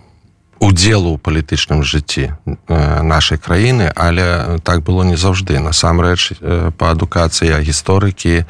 удзелу 0.59 1.15
ў 1.15 1.19
палітычным 1.19 1.83
жыцці 1.83 2.35
нашай 2.69 3.39
краіны 3.39 3.91
але 3.95 4.59
так 4.63 4.83
было 4.83 5.03
не 5.03 5.17
заўжды. 5.17 5.59
Насамрэч 5.59 6.39
па 6.79 6.91
адукацыі 6.91 7.63
гісторыкі 7.63 8.45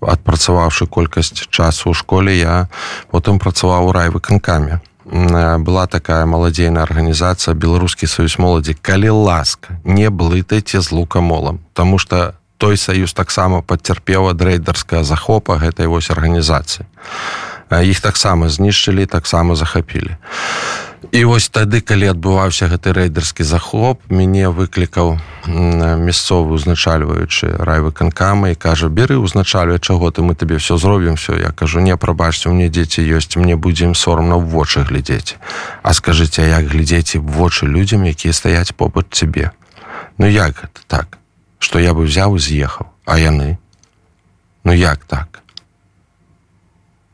адпрацаваўшы 0.00 0.86
колькасць 0.86 1.48
часу 1.48 1.90
ў 1.90 1.94
школе 1.96 2.36
я 2.36 2.68
потым 3.10 3.40
працаваў 3.40 3.88
у 3.88 3.92
райвыканкамі 3.92 4.80
была 5.10 5.86
такая 5.86 6.26
маладзейная 6.26 6.82
арганізацыя 6.82 7.54
беларускі 7.54 8.06
саюз 8.06 8.38
моладзі 8.38 8.78
калі 8.80 9.10
ласка 9.10 9.78
не 9.84 10.10
блытайце 10.10 10.80
з 10.80 10.92
лукамолам 10.92 11.60
тому 11.74 11.98
что 11.98 12.34
той 12.60 12.76
саюз 12.76 13.16
таксама 13.16 13.62
пацярпеў 13.64 14.28
ад 14.30 14.42
рэйдарская 14.44 15.00
захопа 15.02 15.56
гэтай 15.56 15.88
вось 15.88 16.12
арганізацыі. 16.12 16.84
Іх 17.72 18.00
таксама 18.04 18.52
знішчылі 18.52 19.06
таксама 19.06 19.56
захапілі 19.56 20.20
і 21.12 21.24
вось 21.24 21.48
тады 21.48 21.80
калі 21.80 22.12
адбываўся 22.12 22.68
гэты 22.68 22.92
рэйдерскі 22.92 23.44
захоп 23.44 24.04
мяне 24.10 24.48
выклікаў 24.48 25.16
мясцовы 25.46 26.54
узначальваючы 26.60 27.56
райвыканкама 27.56 28.52
і 28.52 28.58
кажа 28.60 28.88
беры 28.88 29.16
узначальвае 29.16 29.80
чаго 29.80 30.10
ты 30.10 30.22
мы 30.22 30.34
табе 30.34 30.60
все 30.60 30.76
зробім 30.76 31.16
все 31.16 31.38
я 31.40 31.52
кажу 31.52 31.80
не 31.80 31.96
прабачце 31.96 32.52
мне 32.52 32.68
дзеці 32.68 33.00
ёсць 33.00 33.36
мне 33.36 33.56
будзем 33.56 33.94
сорамна 33.94 34.36
ў 34.36 34.44
вочы 34.44 34.84
глядзець 34.84 35.40
а 35.82 35.94
скажыце 35.96 36.44
як 36.44 36.68
глядзеце 36.68 37.18
вочы 37.18 37.66
людзям 37.66 38.04
якія 38.04 38.32
стаяць 38.32 38.72
побач 38.76 39.06
цябе? 39.10 39.50
Ну 40.18 40.26
як 40.26 40.56
гэта 40.56 40.80
так? 40.86 41.18
Что 41.58 41.78
я 41.78 41.94
бы 41.94 42.04
взяў 42.04 42.36
і 42.36 42.40
з'ехаў? 42.40 42.86
А 43.04 43.18
яны? 43.18 43.58
Ну 44.64 44.72
як 44.72 45.04
так? 45.04 45.42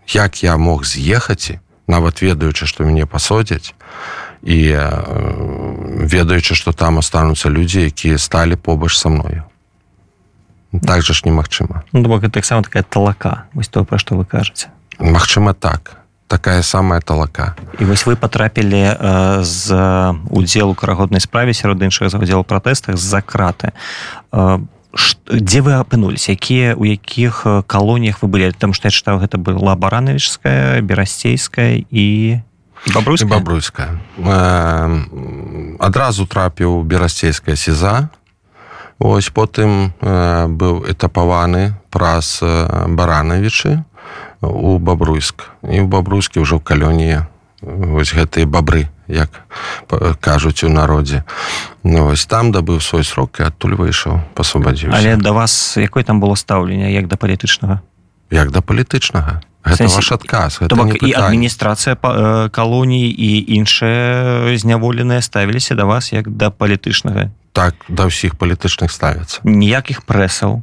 Як 0.07 0.43
я 0.43 0.57
мог 0.57 0.85
з'ехаць 0.85 1.59
нават 1.87 2.23
ведаючы 2.23 2.67
што 2.67 2.85
мяне 2.85 3.07
пасодзяць 3.07 3.75
і 4.43 4.59
э, 4.71 6.07
ведаючы 6.07 6.55
што 6.55 6.73
там 6.73 6.99
астануцца 6.99 7.49
людзі 7.49 7.87
якія 7.87 8.19
сталі 8.19 8.57
побач 8.57 8.95
са 8.95 9.09
мною. 9.09 9.43
Так 10.83 11.03
жа 11.03 11.15
ж 11.15 11.23
немагчыма. 11.25 11.83
Ну, 11.93 12.21
таксама 12.31 12.63
такая 12.63 12.83
талака. 12.83 13.47
Вось 13.55 13.69
то 13.69 13.85
пра 13.85 13.99
што 13.99 14.17
вы 14.17 14.25
кажаце. 14.25 14.69
Магчыма 14.99 15.55
так. 15.55 15.97
Такая 16.29 16.63
самая 16.63 17.01
талака. 17.01 17.55
І 17.79 17.85
вось 17.85 18.07
вы 18.07 18.17
потрапілі 18.17 18.83
э, 18.83 19.43
з 19.43 19.73
удзелу 20.31 20.75
карагоднай 20.75 21.21
справе 21.21 21.55
сярод 21.55 21.83
іншых 21.83 22.11
за 22.11 22.19
удзел 22.19 22.45
пратэстах 22.45 22.97
з-за 22.97 23.23
краты. 23.23 23.73
Э, 24.33 24.59
дзе 25.31 25.61
вы 25.61 25.77
апынулись 25.77 26.29
якія 26.29 26.75
у 26.75 26.85
якіх 26.87 27.47
калоніях 27.67 28.23
вы 28.23 28.29
былі 28.29 28.53
там 28.53 28.73
што 28.73 28.89
я 28.89 28.95
чытаў 28.95 29.21
гэта 29.21 29.39
была 29.39 29.75
баранавічская 29.75 30.81
берасцейская 30.81 31.85
і 31.91 32.41
бабруйская 32.95 33.29
бабруйская 33.29 33.91
адразу 35.79 36.27
трапіў 36.27 36.83
берасцейская 36.83 37.57
сеза 37.57 38.09
ось 38.99 39.29
потым 39.29 39.93
э, 40.01 40.47
быў 40.49 40.89
этапаваны 40.89 41.77
праз 41.91 42.41
баранавічы 42.41 43.85
у 44.41 44.79
бабруйск 44.79 45.51
і 45.67 45.85
ў 45.85 45.87
бабруйскі 45.91 46.41
ўжо 46.41 46.61
ў 46.61 46.65
калоніі 46.65 47.29
вось 47.63 48.13
гэтыя 48.13 48.47
бабры 48.47 48.89
як 49.09 49.31
кажуць 50.21 50.65
у 50.65 50.69
народзе. 50.69 51.25
Ну, 51.83 52.11
вось 52.11 52.27
там 52.27 52.51
дабыў 52.53 52.81
свой 52.81 53.05
срок 53.05 53.41
і 53.41 53.47
адтуль 53.47 53.79
выйшаў 53.79 54.21
пасвабадзіў 54.35 54.91
але 54.93 55.17
да 55.17 55.33
вас 55.33 55.77
якой 55.77 56.03
там 56.03 56.21
было 56.21 56.35
стаўленне 56.35 56.93
як 56.93 57.09
да 57.09 57.17
палітычнага? 57.17 57.81
Як 58.31 58.51
да 58.51 58.61
палітычнага. 58.61 59.41
Гэта 59.67 59.91
ваш 59.91 60.13
адказ 60.13 60.59
бок, 60.71 60.95
і 61.03 61.11
адміністрацыя 61.11 61.99
калоніі 62.51 63.11
і 63.11 63.31
іншыя 63.59 64.55
зняволеныя 64.59 65.23
ставіліся 65.23 65.75
да 65.75 65.85
вас 65.85 66.13
як 66.13 66.31
да 66.31 66.51
палітычнага? 66.51 67.31
Так 67.53 67.75
да 67.89 68.07
ўсіх 68.07 68.39
палітычных 68.39 68.91
ставяцца. 68.95 69.43
Ніякіх 69.43 70.07
прэсаў 70.07 70.63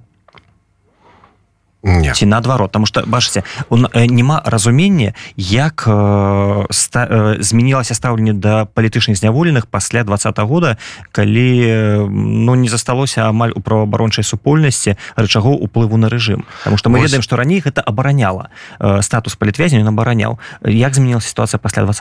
Не. 1.84 2.14
ці 2.14 2.26
наадварот? 2.26 2.72
Тому 2.72 2.86
что 2.86 3.04
бачыце 3.06 3.44
няма 3.70 4.42
разумення 4.46 5.14
як 5.38 5.84
э, 5.88 6.66
ста, 6.72 7.08
э, 7.12 7.42
змянілася 7.44 7.94
стаўленне 7.94 8.34
да 8.34 8.66
палітычных 8.66 9.16
зняволеных 9.16 9.66
пасля 9.68 10.04
два 10.04 10.16
-го 10.16 10.46
года 10.46 10.78
калі 11.12 12.08
ну 12.10 12.56
не 12.56 12.70
засталося 12.70 13.30
амаль 13.30 13.52
у 13.56 13.62
праваабарончай 13.62 14.24
супольнасці 14.24 14.96
рычаго 15.16 15.52
уплыву 15.52 15.98
на 15.98 16.08
рэжым. 16.08 16.44
Потому 16.60 16.78
что 16.78 16.90
мы 16.90 17.00
Ось... 17.00 17.04
ведаем 17.04 17.22
што 17.22 17.36
раней 17.36 17.60
гэта 17.60 17.82
абараняла 17.82 18.50
э, 18.80 19.02
статус 19.02 19.36
палітвязня 19.36 19.88
абараняў. 19.88 20.40
Як 20.64 20.96
змянілася 20.96 21.28
сітуацыя 21.28 21.60
пасля 21.60 21.84
два 21.84 21.94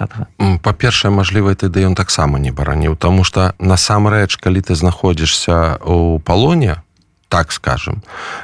па-першае 0.62 1.10
мажліва 1.10 1.54
тады 1.54 1.84
ён 1.86 1.94
таксама 1.94 2.38
не 2.38 2.52
бараніў 2.52 2.96
тому 2.96 3.24
что 3.24 3.54
насамрэч 3.58 4.36
калі 4.36 4.60
ты 4.60 4.74
знаходзішся 4.74 5.78
у 5.84 6.18
палоне 6.18 6.82
так 7.28 7.52
скажем 7.52 8.02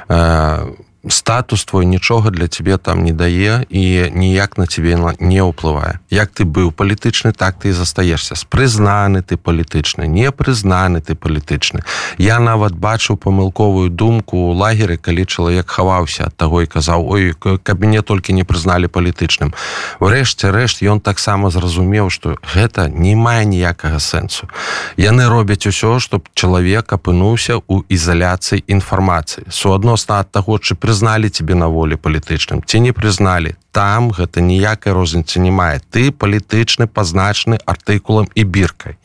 э, 0.09 0.67
статус 1.07 1.65
твой 1.65 1.85
нічога 1.85 2.29
для 2.29 2.47
цябе 2.47 2.77
там 2.77 3.03
не 3.03 3.13
дае 3.13 3.63
і 3.69 4.11
ніяк 4.11 4.57
на 4.57 4.67
цябе 4.67 4.99
не 5.19 5.39
ўплывае. 5.39 6.03
Як 6.11 6.35
ты 6.35 6.43
быў 6.43 6.75
палітычны 6.75 7.31
так 7.31 7.55
ты 7.55 7.69
і 7.69 7.71
застаешься 7.71 8.35
спрызнаны 8.35 9.23
ты 9.23 9.37
палітычны 9.37 10.07
не 10.07 10.31
прызнаны 10.31 10.99
ты 10.99 11.15
палітычны. 11.15 11.87
Я 12.17 12.39
нават 12.39 12.75
бачыў 12.75 13.15
памылковую 13.15 13.89
думку 13.89 14.51
у 14.51 14.51
лагеры 14.51 14.97
калі 14.97 15.23
чалавек 15.25 15.71
хаваўся 15.71 16.27
ад 16.27 16.35
таго 16.35 16.61
і 16.61 16.67
казаў 16.67 17.07
ой 17.07 17.31
каб 17.39 17.79
мяне 17.79 18.01
толькі 18.01 18.35
не 18.35 18.43
прызналі 18.43 18.91
палітычным 18.91 19.55
урэшце 20.03 20.51
рэшт 20.51 20.83
ён 20.83 20.99
таксама 20.99 21.49
зразумеў 21.49 22.09
что 22.09 22.35
гэта 22.43 22.91
не 22.91 23.15
мае 23.15 23.45
ніякага 23.45 24.03
сэнсу. 24.03 24.51
Яны 24.99 25.31
робяць 25.31 25.63
усё 25.63 25.99
чтоб 26.03 26.27
чалавек 26.35 26.91
апынуўся 26.91 27.63
у 27.67 27.87
ізаляцыі 27.87 28.67
інфармацыі. 28.67 29.47
Суадносна 29.47 30.19
ад 30.19 30.31
таго 30.31 30.59
чы 30.59 30.75
пры 30.75 30.88
прызналі 30.89 31.29
тебе 31.29 31.53
на 31.53 31.67
волі 31.69 32.01
палітычным 32.01 32.65
ці 32.65 32.79
не 32.81 32.89
прызналі 32.97 33.53
там 33.69 34.09
гэта 34.09 34.41
ніякай 34.41 34.89
розніцы 34.89 35.37
не 35.37 35.53
мае. 35.53 35.77
Ты 35.93 36.09
палітычны 36.09 36.89
пазначаны 36.89 37.61
артыкулам 37.61 38.25
і 38.33 38.43
біркай. 38.43 38.97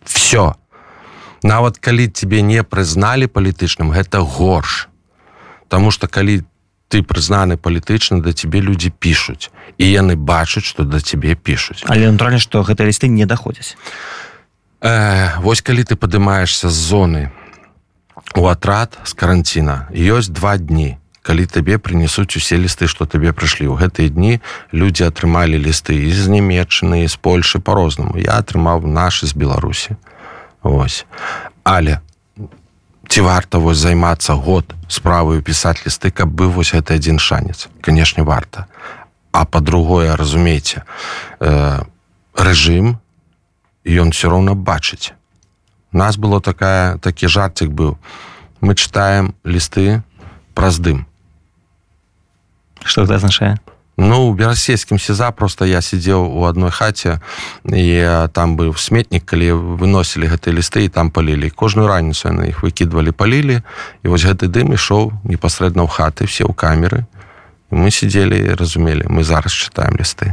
Все 0.00 0.56
нават 1.42 1.76
калі 1.76 2.08
тебе 2.08 2.40
не 2.40 2.64
прызналі 2.64 3.28
палітычным 3.28 3.92
гэта 3.92 4.24
горш. 4.24 4.88
Таму 5.68 5.90
что 5.92 6.08
калі 6.08 6.40
ты 6.88 7.04
прызнаны 7.04 7.60
палітычна 7.60 8.24
да 8.24 8.32
цябе 8.32 8.64
людзі 8.64 8.88
пішуць. 8.88 9.52
І 9.76 9.92
яны 9.92 10.16
бачаць 10.16 10.64
што 10.64 10.88
да 10.88 11.04
цябе 11.04 11.36
пішуць. 11.36 11.84
Але 11.84 12.08
натуральна 12.08 12.40
што 12.40 12.64
гэтыя 12.64 12.88
лісты 12.88 13.12
не 13.12 13.28
даходзяць. 13.28 13.76
Э, 14.80 15.36
Вось 15.44 15.60
калі 15.60 15.84
ты 15.84 16.00
падымаешься 16.00 16.72
з 16.72 16.80
зоны 16.80 17.28
у 18.32 18.48
атрад 18.48 18.96
з 19.04 19.12
каранціна 19.12 19.92
ёсць 19.92 20.32
два 20.32 20.56
дні 20.56 20.96
калі 21.22 21.44
табе 21.46 21.76
прынесуць 21.76 22.36
усе 22.36 22.56
лісты 22.56 22.88
што 22.88 23.04
табе 23.04 23.32
прыйшлі 23.36 23.68
ў 23.68 23.76
гэтыя 23.76 24.08
дні 24.08 24.40
людзі 24.72 25.04
атрымалі 25.08 25.60
лісты 25.60 25.96
з 26.08 26.24
нямметчаны 26.32 27.04
з 27.04 27.16
польльшы 27.20 27.60
по-рознаму 27.60 28.16
я 28.16 28.40
атрымаў 28.40 28.88
нашы 28.88 29.28
з 29.28 29.36
беларусі. 29.36 30.00
Ось 30.64 31.04
але 31.64 32.00
ці 33.08 33.20
варта 33.20 33.60
вось 33.60 33.78
займацца 33.78 34.34
год 34.34 34.72
справаю 34.88 35.44
пісаць 35.44 35.84
лісты 35.84 36.10
каб 36.10 36.32
бы 36.32 36.48
вось 36.48 36.72
гэта 36.72 36.96
адзін 36.96 37.20
шанец? 37.20 37.68
Канешне 37.80 38.24
варта. 38.24 38.66
А 39.32 39.44
по-другое 39.44 40.16
разумейце 40.16 40.82
э, 41.38 41.84
рэжым 42.34 42.96
ён 43.84 44.10
все 44.10 44.28
роўна 44.28 44.56
бачыць. 44.56 45.12
Нас 45.92 46.16
было 46.16 46.40
такая 46.40 46.98
такі 46.98 47.28
жарцік 47.28 47.70
быў. 47.70 47.98
Мы 48.60 48.74
читаем 48.74 49.34
лісты 49.44 50.02
праз 50.54 50.78
дым 50.78 51.09
что 52.84 53.02
гэта 53.02 53.16
азначае 53.16 53.58
Ну 54.02 54.28
у 54.28 54.34
берасельскім 54.34 54.98
сеза 54.98 55.30
просто 55.30 55.64
я 55.64 55.82
сидзеў 55.82 56.24
у 56.24 56.44
адной 56.48 56.70
хаце 56.70 57.20
і 57.68 57.84
там 58.32 58.56
быў 58.56 58.72
сметнік 58.72 59.26
калі 59.28 59.76
выносілі 59.76 60.24
гэтыя 60.24 60.56
лісты 60.56 60.88
і 60.88 60.88
там 60.88 61.10
палілі. 61.10 61.50
Кожную 61.50 61.84
раніцу 61.84 62.32
на 62.32 62.48
іх 62.48 62.62
выкідвалі 62.64 63.12
палілі 63.12 63.60
і 64.02 64.06
вось 64.08 64.24
гэты 64.24 64.48
дым 64.48 64.72
ішоў 64.72 65.12
непасрэдна 65.28 65.84
ў 65.84 65.88
хаты 65.92 66.24
все 66.24 66.48
ў 66.48 66.56
камеры. 66.56 67.04
Мы 67.68 67.92
сидзелі 67.92 68.56
разумелі 68.56 69.04
мы 69.12 69.20
зараз 69.20 69.52
чытаем 69.52 70.00
лісты. 70.00 70.32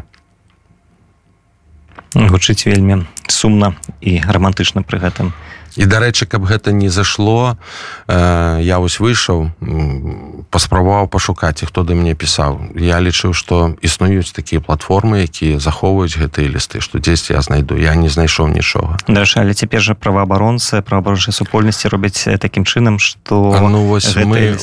Гучыць 2.15 2.63
вельмі 2.71 3.03
сумна 3.27 3.75
і 3.99 4.23
романтычна 4.23 4.87
пры 4.87 5.03
гэтым. 5.03 5.35
І 5.75 5.85
дарэчы 5.85 6.23
каб 6.23 6.47
гэта 6.47 6.71
не 6.71 6.87
зашло 6.87 7.59
э, 8.07 8.59
я 8.63 8.79
вось 8.79 9.03
выйшаў 9.03 9.51
паспрабаваў 10.57 11.05
пашукаць 11.05 11.61
хто 11.61 11.85
да 11.85 11.93
мне 11.93 12.17
пісаў. 12.17 12.73
Я 12.73 12.97
лічыў 12.97 13.37
што 13.37 13.77
існуюць 13.85 14.33
такія 14.33 14.57
платформы 14.57 15.21
якія 15.29 15.61
захоўваюць 15.61 16.17
гэтыя 16.17 16.49
лісты 16.49 16.81
што 16.81 16.97
дзесьці 16.97 17.37
я 17.37 17.41
знайду. 17.45 17.77
Я 17.77 17.93
не 17.93 18.09
знайшоў 18.09 18.49
нічога. 18.49 18.97
Дарэчы, 19.05 19.45
але 19.45 19.53
цяпер 19.53 19.85
жа 19.85 19.93
праваабаронцы 19.93 20.81
праваабарончай 20.81 21.37
супольнасці 21.37 21.93
робяць 21.93 22.25
такім 22.41 22.65
чынам 22.65 22.97
што 22.97 23.53
ну 23.69 23.85
вось 23.85 24.09
мы 24.17 24.57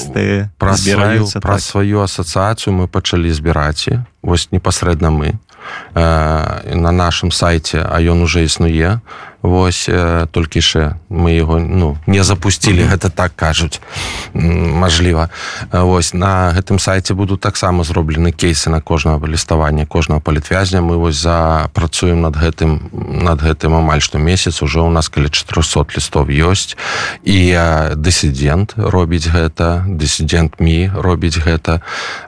пра 0.59 0.75
сваю 0.75 1.31
так. 1.31 1.63
сваю 1.63 2.03
асацыяцыю 2.03 2.75
мы 2.75 2.91
пачалі 2.91 3.31
збіраць 3.31 3.87
вось 4.19 4.51
непасрэдна 4.51 5.15
мы 5.15 5.39
на 5.95 6.91
нашым 6.93 7.31
сайте 7.31 7.81
а 7.81 8.01
ён 8.01 8.23
уже 8.23 8.45
існуе 8.45 9.01
Вось 9.45 9.91
толькі 10.33 10.59
яшчэ 10.59 10.97
мы 11.11 11.37
его 11.37 11.61
ну 11.61 11.99
не 12.07 12.25
запусцілі 12.25 12.83
-hmm. 12.83 12.91
гэта 12.93 13.11
так 13.11 13.33
кажуць 13.37 13.81
Мажліва 14.33 15.29
Вось 15.73 16.15
на 16.15 16.53
гэтым 16.57 16.79
сайце 16.79 17.15
будут 17.15 17.41
таксама 17.41 17.85
зроблены 17.85 18.33
кейсы 18.33 18.71
на 18.71 18.81
кожнага 18.81 19.27
ліставання 19.29 19.87
кожнага 19.87 20.21
палітвязня. 20.21 20.81
Мы 20.81 20.97
вось 20.97 21.17
запрацуем 21.17 22.21
над 22.21 22.37
гэтым 22.37 22.91
над 23.23 23.43
гэтым 23.43 23.75
амаль 23.75 24.01
што 24.01 24.19
месяц. 24.19 24.63
Уже 24.63 24.81
у 24.81 24.91
нас 24.91 25.09
каля 25.09 25.29
400 25.29 25.87
лістов 25.97 26.29
ёсць. 26.29 26.77
І 27.25 27.57
дысідент 27.97 28.75
робіць 28.77 29.29
гэта 29.29 29.85
дысідент 29.89 30.61
мі 30.61 30.91
робіць 30.95 31.39
гэта. 31.39 31.81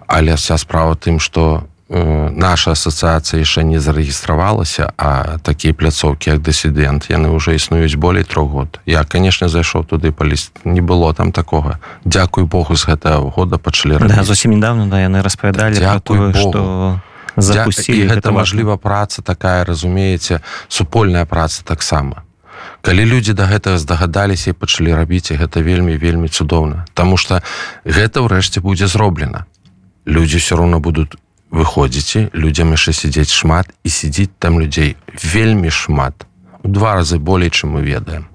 Але 0.07 0.35
вся 0.35 0.59
справа 0.59 0.95
тым 0.95 1.19
што 1.19 1.63
у 1.63 1.76
наша 1.89 2.75
асацыяцыя 2.75 3.39
яшчэ 3.39 3.63
не 3.63 3.79
зарэгістравалася 3.79 4.91
а 4.99 5.39
такія 5.39 5.71
пляцоўкі 5.71 6.35
як 6.35 6.43
дысідэнт 6.43 7.07
яны 7.07 7.31
ўжо 7.31 7.55
існуюць 7.55 7.95
болей 7.95 8.27
трох 8.27 8.51
год. 8.51 8.81
Я 8.87 9.05
канешне 9.07 9.47
зайшоў 9.47 9.87
туды 9.87 10.11
паліст 10.11 10.51
не 10.65 10.83
было 10.83 11.15
там 11.15 11.31
такога 11.31 11.79
Дякуй 12.05 12.45
Богу 12.45 12.75
з 12.75 12.91
гэтага 12.91 13.31
года 13.31 13.59
пачалі 13.59 14.03
да, 14.03 14.27
зусім 14.27 14.59
недавно 14.59 14.91
да 14.91 14.99
яны 14.99 15.23
распавядалі 15.23 15.79
што 16.35 16.99
запусцілі 17.37 18.19
гэта 18.19 18.35
важліва 18.35 18.77
праца 18.83 19.23
такая 19.23 19.63
разумееце 19.63 20.43
супольная 20.67 21.25
праца 21.25 21.63
таксама 21.63 22.27
калі 22.83 23.07
людзі 23.07 23.33
да 23.39 23.47
гэтага 23.47 23.79
здагадаліся 23.79 24.51
і 24.51 24.59
пачалі 24.59 24.91
рабіць 24.95 25.31
гэта 25.31 25.63
вельмі 25.63 25.95
вельмі 25.95 26.27
цудоўна. 26.29 26.87
Таму 26.95 27.15
что 27.17 27.43
гэта 27.85 28.27
ўрэшце 28.27 28.59
будзе 28.59 28.87
зроблена. 28.87 29.47
Людзі 30.07 30.39
все 30.39 30.55
роўно 30.55 30.79
будуць 30.79 31.15
выходзіце 31.51 32.31
людзям 32.33 32.75
яшчэ 32.75 32.93
сядзець 32.93 33.31
шмат 33.31 33.71
і 33.85 33.89
сядзіць 33.89 34.35
там 34.39 34.61
людзей 34.61 34.97
вельмі 35.23 35.71
шмат. 35.71 36.27
У 36.63 36.69
два 36.69 36.95
разы 36.95 37.19
болей 37.19 37.51
чым 37.51 37.79
мы 37.79 37.83
ведаем. 37.83 38.27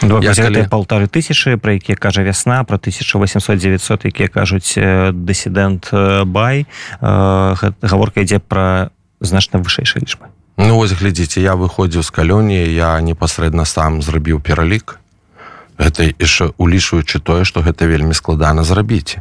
Калі... 0.00 0.68
полторы 0.70 1.06
тысячи 1.08 1.56
про 1.56 1.74
якія 1.74 1.96
кажа 1.96 2.22
вясна 2.22 2.64
про 2.64 2.76
1800 2.76 3.58
900 3.58 4.04
якія 4.06 4.28
кажуць 4.28 4.78
дысідэнт 4.78 5.90
бай 6.26 6.66
гаворка 7.00 8.22
ідзе 8.22 8.38
пра 8.38 8.90
значна 9.20 9.58
вышэйшай 9.58 10.02
лічбы. 10.02 10.30
Ну 10.56 10.78
вось 10.78 10.94
глядзіце 10.94 11.42
я 11.42 11.58
выходзіў 11.58 12.06
з 12.06 12.10
калоніі 12.10 12.70
я 12.70 13.00
непасрэдна 13.00 13.66
сам 13.66 14.02
зрабіў 14.02 14.38
пералік. 14.38 15.02
Гэта 15.74 16.14
яшчэ 16.14 16.54
улічваючы 16.54 17.18
тое 17.18 17.42
што 17.42 17.66
гэта 17.66 17.90
вельмі 17.90 18.14
складана 18.14 18.62
зрабіць 18.62 19.18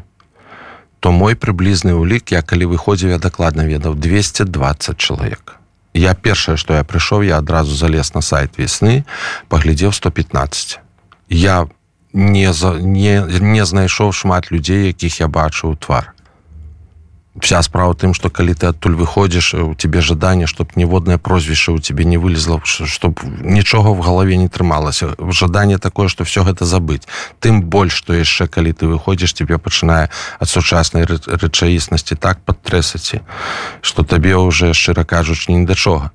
то 1.04 1.12
мой 1.12 1.36
прыблізны 1.36 1.92
ўлік 2.00 2.32
я 2.32 2.39
калі 2.39 2.72
выходзіў 2.72 3.12
я 3.12 3.20
дакладна 3.20 3.68
ведаў 3.68 4.00
220 4.00 4.96
чалавек 4.96 5.60
я 5.92 6.16
першае 6.16 6.56
што 6.56 6.80
я 6.80 6.88
прыйшоў 6.88 7.28
я 7.28 7.44
адразу 7.44 7.76
залез 7.76 8.13
на 8.16 8.22
сайт 8.24 8.56
весны 8.56 9.04
паглядзеў 9.52 9.92
115 9.92 10.80
я 11.28 11.68
не 12.13 12.54
за 12.54 12.80
не 12.80 13.20
не 13.44 13.66
знайшоў 13.66 14.16
шмат 14.16 14.48
людзей 14.48 14.88
якіх 14.96 15.20
я 15.20 15.28
бачыў 15.28 15.76
твар 15.76 16.12
вся 17.41 17.62
справа 17.63 17.93
тым 17.93 18.13
что 18.13 18.30
калі 18.30 18.54
ты 18.54 18.67
адтуль 18.69 18.93
выходзіш 18.93 19.54
у 19.54 19.74
тебе 19.74 20.02
жаданне 20.02 20.46
чтоб 20.48 20.69
ніводнае 20.76 21.17
прозвішча 21.17 21.72
у 21.72 21.80
тебе 21.80 22.06
не 22.06 22.17
вылезла 22.17 22.62
чтоб 22.63 23.19
нічога 23.41 23.89
в 23.89 24.02
галаве 24.02 24.38
не 24.38 24.50
трымалася 24.50 25.15
жаданне 25.17 25.78
такое 25.78 26.08
что 26.08 26.24
все 26.24 26.43
гэта 26.43 26.65
забыць 26.65 27.08
тым 27.39 27.63
больш 27.63 27.93
что 27.93 28.13
яшчэ 28.13 28.48
калі 28.48 28.74
ты 28.74 28.86
выходзіш 28.86 29.34
тебе 29.34 29.58
пачынае 29.58 30.10
ад 30.39 30.50
сучаснай 30.50 31.06
рэчаіснасці 31.10 32.15
так 32.15 32.38
падтрэсаці 32.46 33.22
что 33.82 34.04
табе 34.04 34.36
уже 34.36 34.74
шчыра 34.74 35.04
кажуч 35.04 35.50
ні 35.50 35.65
да 35.65 35.74
чога 35.74 36.12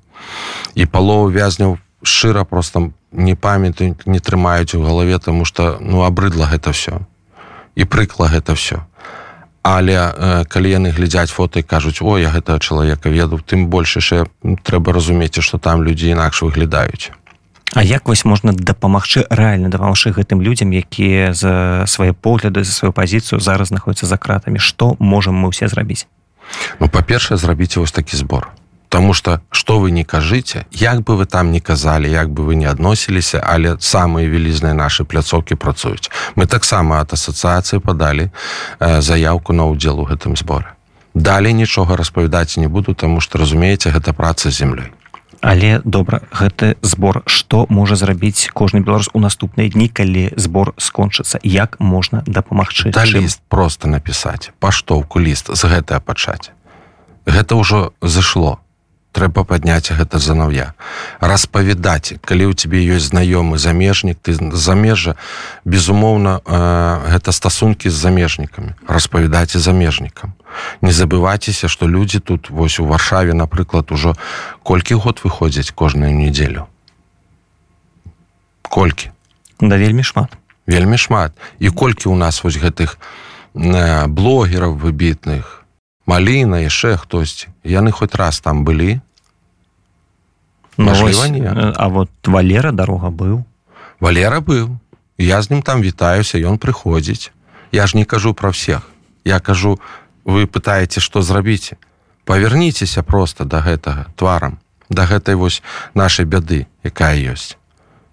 і 0.75 0.85
палову 0.85 1.27
вязняў 1.29 1.79
шчыра 2.03 2.45
просто 2.45 2.91
не 3.11 3.35
памятаю 3.35 3.97
не 4.05 4.19
трымаюць 4.19 4.75
у 4.75 4.83
галаве 4.83 5.19
тому 5.19 5.43
что 5.43 5.77
ну 5.81 6.03
абрыдла 6.03 6.47
гэта 6.47 6.71
все 6.71 7.03
і 7.75 7.83
прыкла 7.83 8.31
гэта 8.31 8.55
все 8.55 8.87
але 9.77 9.93
э, 9.93 10.45
калі 10.49 10.69
яны 10.69 10.89
глядзяць 10.89 11.29
фото 11.29 11.59
і 11.59 11.63
кажуць 11.63 12.01
о 12.01 12.17
я 12.17 12.33
гэтага 12.33 12.57
чалавека 12.59 13.09
веду 13.13 13.37
тым 13.37 13.67
больш 13.69 13.97
яшчэ 14.01 14.25
трэба 14.65 14.93
разумець 14.97 15.37
што 15.39 15.61
там 15.61 15.83
людзі 15.83 16.09
інакш 16.09 16.41
выглядаюць. 16.41 17.11
А 17.77 17.83
як 17.83 18.09
вось 18.09 18.25
можна 18.25 18.53
дапамагчы 18.53 19.29
рэальна 19.29 19.69
дапамагчы 19.69 20.09
гэтым 20.09 20.41
людзям 20.41 20.73
якія 20.73 21.33
за 21.33 21.85
свае 21.85 22.13
погляды 22.13 22.63
за 22.63 22.73
сваю 22.73 22.93
пазіцыю 22.93 23.39
зараз 23.39 23.69
знаходзяцца 23.69 24.09
за 24.09 24.17
кратамі? 24.17 24.57
Што 24.57 24.97
можам 24.97 25.37
мы 25.37 25.53
ўсе 25.53 25.69
зрабіць? 25.69 26.09
Ну 26.81 26.89
па-першае 26.89 27.37
зрабіце 27.37 27.79
вось 27.79 27.93
такі 27.93 28.17
збор 28.17 28.49
Таму 28.89 29.13
что 29.13 29.41
что 29.51 29.79
вы 29.79 29.91
не 29.91 30.03
кажыце 30.03 30.65
як 30.71 31.01
бы 31.01 31.15
вы 31.15 31.25
там 31.25 31.51
не 31.51 31.59
казалі 31.59 32.09
як 32.09 32.29
бы 32.29 32.43
вы 32.43 32.55
не 32.55 32.65
адносіліся 32.65 33.39
але 33.39 33.77
самыя 33.79 34.25
вялізныя 34.27 34.73
наши 34.73 35.03
пляцоўкі 35.03 35.55
працуюць. 35.55 36.09
Мы 36.35 36.45
таксама 36.45 36.99
от 37.01 37.13
асацыяцыі 37.13 37.79
падалі 37.79 38.29
э, 38.79 39.01
заявку 39.01 39.53
на 39.53 39.65
удзел 39.65 39.99
у 39.99 40.05
гэтым 40.05 40.35
зборы. 40.35 40.73
Далей 41.13 41.53
нічога 41.53 41.97
распавядаць 41.97 42.57
не 42.57 42.67
буду 42.67 42.93
тому 42.93 43.21
что 43.21 43.37
разумееце 43.37 43.89
гэта 43.89 44.13
праца 44.13 44.49
землей 44.49 44.91
але 45.41 45.81
добра 45.83 46.21
гэты 46.31 46.75
збор 46.81 47.23
что 47.25 47.65
можа 47.69 47.95
зрабіць 47.95 48.49
кожны 48.53 48.81
беларус 48.83 49.09
у 49.13 49.19
наступныя 49.19 49.69
дні 49.69 49.87
калі 49.89 50.31
збор 50.35 50.73
скончыцца? 50.77 51.39
Як 51.43 51.79
можна 51.79 52.23
дапамагчы? 52.25 52.91
Ліст 52.91 53.41
просто 53.47 53.87
напісаць 53.87 54.51
паштоўку 54.59 55.19
ліст 55.19 55.55
з 55.55 55.61
гэтага 55.63 55.99
пачаць. 55.99 56.51
Гэта 57.25 57.55
ўжо 57.55 57.93
зашло 58.01 58.59
трэба 59.11 59.43
падняць 59.43 59.89
гэта 59.89 60.19
занаўя 60.21 60.73
распавядаць 61.19 62.19
калі 62.21 62.49
ў 62.49 62.53
цябе 62.53 62.79
ёсць 62.93 63.09
знаёмы 63.09 63.57
замежнік 63.57 64.21
ты 64.21 64.37
замежжа 64.53 65.15
безумоўна 65.65 66.39
э, 66.45 67.17
гэта 67.17 67.31
стасункі 67.31 67.89
з 67.89 67.97
замежнікамі. 67.99 68.73
Распавядаць 68.87 69.55
і 69.55 69.59
замежнікам. 69.59 70.33
Не 70.81 70.91
забывайцеся 70.91 71.67
што 71.67 71.87
людзі 71.87 72.19
тут 72.19 72.49
вось 72.49 72.79
у 72.79 72.85
варшаве 72.85 73.33
напрыклад 73.33 73.91
ужо 73.91 74.15
колькі 74.63 74.95
год 74.95 75.21
выходзяць 75.23 75.71
кожную 75.71 76.13
нядзелю? 76.13 76.67
Колькі? 78.61 79.11
Да 79.59 79.77
вельмі 79.77 80.03
шмат. 80.03 80.37
Вельмі 80.67 80.97
шмат. 80.97 81.33
І 81.59 81.69
колькі 81.69 82.09
у 82.09 82.15
нас 82.15 82.43
вось 82.43 82.57
гэтых 82.57 82.97
блогераў 83.53 84.77
выбітных 84.77 85.58
маліна 86.09 86.63
яшчэ 86.65 86.97
хтосьці 86.97 87.53
яны 87.63 87.93
хоць 87.93 88.15
раз 88.17 88.41
там 88.41 88.65
былі 88.65 88.99
ну, 90.77 90.93
вось, 90.93 91.19
а 91.21 91.89
вот 91.89 92.09
валера 92.25 92.71
дарога 92.71 93.11
быў 93.13 93.43
валера 93.99 94.39
быў 94.39 94.77
я 95.19 95.41
з 95.41 95.51
ним 95.51 95.61
там 95.61 95.83
вітаюся 95.85 96.39
ён 96.39 96.57
прыходзіць 96.57 97.29
я 97.71 97.85
ж 97.85 97.97
не 97.97 98.05
кажу 98.05 98.33
про 98.33 98.49
всех. 98.49 98.89
Я 99.25 99.39
кажу 99.39 99.79
вы 100.25 100.47
пытаеце 100.47 100.99
что 100.99 101.21
зрабіце 101.21 101.77
паверніцеся 102.25 103.03
просто 103.03 103.43
до 103.43 103.57
да 103.57 103.61
гэтага 103.61 104.05
тварам 104.15 104.59
да 104.89 105.05
гэтай 105.05 105.35
вось 105.35 105.61
нашай 105.93 106.25
бяды 106.25 106.65
якая 106.83 107.15
ёсць 107.33 107.57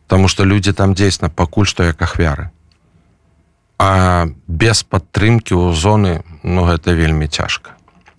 Таму 0.07 0.29
что 0.29 0.45
людзі 0.45 0.73
там 0.73 0.95
дзейсна 0.95 1.31
пакуль 1.31 1.67
што 1.67 1.83
як 1.83 2.03
ахвяры. 2.03 2.51
А 3.79 4.27
без 4.47 4.83
падтрымки 4.83 5.55
ў 5.55 5.75
зоны 5.75 6.23
ну 6.43 6.67
гэта 6.67 6.93
вельмі 6.93 7.27
цяжка 7.27 7.76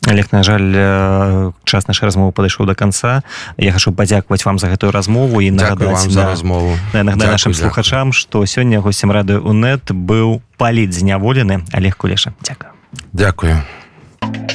Олег 0.08 0.32
на 0.32 0.42
жаль 0.42 0.72
э, 0.74 1.52
час 1.66 1.88
нашай 1.88 2.08
размовы 2.08 2.32
падышоў 2.32 2.66
до 2.66 2.76
конца 2.76 3.24
я 3.58 3.74
хочу 3.74 3.92
падзякаваць 3.92 4.46
вам 4.46 4.60
за 4.60 4.72
гэтую 4.72 4.92
размову 4.96 5.42
і 5.42 5.52
нагадаць 5.52 6.08
за 6.08 6.26
размову. 6.32 6.78
нагадаю 6.94 7.32
нашим 7.32 7.54
слухачам 7.54 8.14
что 8.14 8.46
сёння 8.46 8.80
гостем 8.80 9.12
рады 9.12 9.38
унет 9.40 9.92
быў 9.92 10.42
паліт 10.58 10.94
зняволены 10.94 11.66
олег 11.74 11.98
кулеша. 11.98 12.34
Дзяка 12.42 12.72
Дякую. 13.12 13.62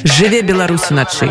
Жыве 0.03 0.41
беларусь 0.41 0.89
уначы. 0.89 1.29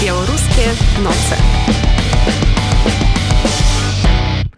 Беларускія 0.00 0.72
ноцы 1.00 1.49